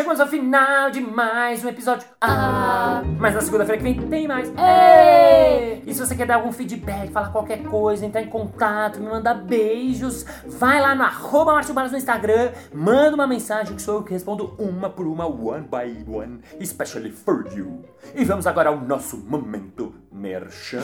chegamos 0.00 0.20
ao 0.20 0.26
final 0.26 0.90
de 0.90 1.00
mais 1.00 1.64
um 1.64 1.68
episódio. 1.68 2.06
Ah, 2.20 3.02
mas 3.18 3.34
na 3.34 3.40
segunda-feira 3.40 3.76
que 3.76 3.82
vem 3.82 4.08
tem 4.08 4.28
mais. 4.28 4.48
Ei! 4.48 5.82
E 5.86 5.92
se 5.92 6.00
você 6.00 6.14
quer 6.14 6.26
dar 6.26 6.36
algum 6.36 6.52
feedback, 6.52 7.10
falar 7.10 7.30
qualquer 7.30 7.62
coisa, 7.64 8.06
entrar 8.06 8.22
em 8.22 8.28
contato, 8.28 9.00
me 9.00 9.06
mandar 9.06 9.34
beijos, 9.34 10.24
vai 10.46 10.80
lá 10.80 10.94
no 10.94 11.02
arroba 11.02 11.60
no 11.60 11.96
Instagram, 11.96 12.52
manda 12.72 13.14
uma 13.14 13.26
mensagem 13.26 13.74
que 13.74 13.82
sou 13.82 13.96
eu 13.96 14.02
que 14.04 14.12
respondo 14.12 14.54
uma 14.58 14.88
por 14.88 15.06
uma, 15.06 15.26
one 15.26 15.66
by 15.68 16.04
one, 16.10 16.40
especially 16.60 17.10
for 17.10 17.46
you. 17.54 17.84
E 18.14 18.24
vamos 18.24 18.46
agora 18.46 18.68
ao 18.70 18.80
nosso 18.80 19.16
momento 19.16 19.94
merchan. 20.12 20.80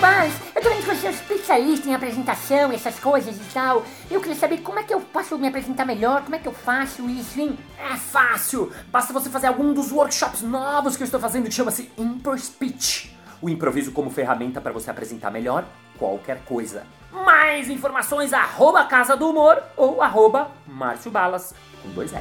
Mas 0.00 0.34
eu 0.54 0.62
que 0.62 0.68
você 1.06 1.08
é 1.08 1.10
especialista 1.10 1.88
em 1.88 1.94
apresentação, 1.94 2.72
essas 2.72 2.98
coisas 2.98 3.36
e 3.36 3.52
tal. 3.52 3.84
Eu 4.10 4.20
queria 4.20 4.36
saber 4.36 4.58
como 4.58 4.78
é 4.78 4.82
que 4.82 4.92
eu 4.92 5.00
posso 5.00 5.38
me 5.38 5.46
apresentar 5.46 5.84
melhor, 5.84 6.22
como 6.22 6.34
é 6.34 6.38
que 6.38 6.48
eu 6.48 6.52
faço 6.52 7.08
isso, 7.08 7.40
hein? 7.40 7.56
É 7.78 7.96
fácil! 7.96 8.72
Basta 8.88 9.12
você 9.12 9.30
fazer 9.30 9.46
algum 9.46 9.72
dos 9.72 9.92
workshops 9.92 10.42
novos 10.42 10.96
que 10.96 11.02
eu 11.02 11.04
estou 11.04 11.20
fazendo 11.20 11.44
que 11.44 11.54
chama-se 11.54 11.90
Impro 11.96 12.36
Speech. 12.38 13.16
O 13.40 13.48
improviso 13.48 13.92
como 13.92 14.10
ferramenta 14.10 14.60
para 14.60 14.72
você 14.72 14.90
apresentar 14.90 15.30
melhor 15.30 15.64
qualquer 15.98 16.42
coisa. 16.44 16.84
Mais 17.12 17.68
informações, 17.68 18.32
arroba 18.32 18.84
Casa 18.84 19.16
do 19.16 19.30
Humor 19.30 19.62
ou 19.76 20.02
arroba 20.02 20.50
Márcio 20.66 21.10
Balas, 21.10 21.54
com 21.82 21.90
dois 21.90 22.12
L's. 22.12 22.20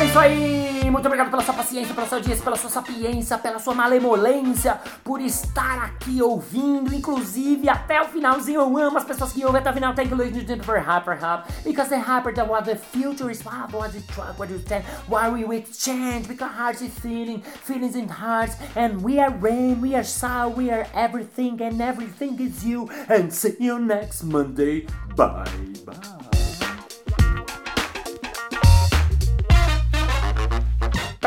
É 0.00 0.04
isso 0.04 0.18
aí! 0.18 0.69
Muito 0.90 1.06
obrigado 1.06 1.30
pela 1.30 1.42
sua 1.42 1.54
paciência, 1.54 1.94
pela 1.94 2.06
sua 2.06 2.18
audiência, 2.18 2.42
pela 2.42 2.56
sua 2.56 2.70
sapiência, 2.70 3.38
pela 3.38 3.58
sua 3.58 3.74
malemolência, 3.74 4.80
por 5.04 5.20
estar 5.20 5.84
aqui 5.84 6.20
ouvindo, 6.20 6.94
inclusive 6.94 7.68
até 7.68 8.02
o 8.02 8.06
finalzinho. 8.06 8.60
Eu 8.60 8.76
amo 8.78 8.98
as 8.98 9.04
pessoas 9.04 9.32
que 9.32 9.44
ouvem 9.44 9.60
até 9.60 9.70
o 9.70 9.74
final. 9.74 9.94
Thank 9.94 10.10
you, 10.10 10.16
ladies 10.16 10.50
and 10.50 10.62
for 10.62 10.78
Hyper 10.78 11.14
Hub. 11.14 11.44
Because 11.64 11.90
the 11.90 11.98
Hyper, 11.98 12.34
that 12.34 12.48
what 12.48 12.64
the 12.64 12.76
future 12.76 13.30
is, 13.30 13.42
what, 13.44 13.72
what 13.72 13.92
the 13.92 14.00
truck, 14.12 14.38
what 14.38 14.50
you 14.50 14.58
stand, 14.58 14.84
why 15.06 15.28
we 15.28 15.44
with 15.44 15.78
change, 15.78 16.26
because 16.26 16.50
hearts 16.50 16.82
is 16.82 16.92
feeling, 16.98 17.40
feelings 17.42 17.96
in 17.96 18.08
hearts, 18.08 18.56
and 18.76 19.02
we 19.02 19.18
are 19.18 19.30
rain, 19.30 19.80
we 19.80 19.94
are 19.94 20.04
sound, 20.04 20.56
we 20.56 20.70
are 20.70 20.86
everything, 20.94 21.60
and 21.62 21.80
everything 21.80 22.38
is 22.40 22.64
you. 22.64 22.88
And 23.08 23.32
see 23.32 23.56
you 23.58 23.78
next 23.78 24.24
Monday. 24.24 24.86
Bye 25.16 25.44
bye. 25.86 26.19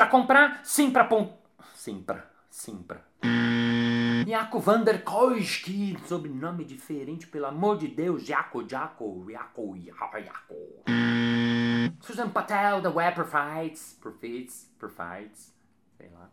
Para 0.03 0.11
comprar, 0.11 0.59
sim, 0.65 0.91
para 0.91 1.05
pon... 1.05 1.33
Sim, 1.73 2.03
para... 2.03 2.29
Sim, 2.49 2.83
para... 2.83 3.05
Jaco 4.27 4.59
Vander 4.59 5.01
Koiski, 5.01 5.97
sobrenome 6.05 6.65
diferente, 6.65 7.25
pelo 7.25 7.45
amor 7.45 7.77
de 7.77 7.87
Deus. 7.87 8.27
Jaco, 8.27 8.67
Jaco, 8.69 9.25
Jaco, 9.31 9.77
Jaco, 9.77 10.17
Jaco. 10.21 10.55
Susan 12.01 12.29
Patel, 12.31 12.81
The 12.81 12.89
Web 12.89 13.15
Provides, 13.15 13.97
Provides, 14.01 14.69
Provides, 14.77 15.55
sei 15.97 16.09
lá. 16.09 16.29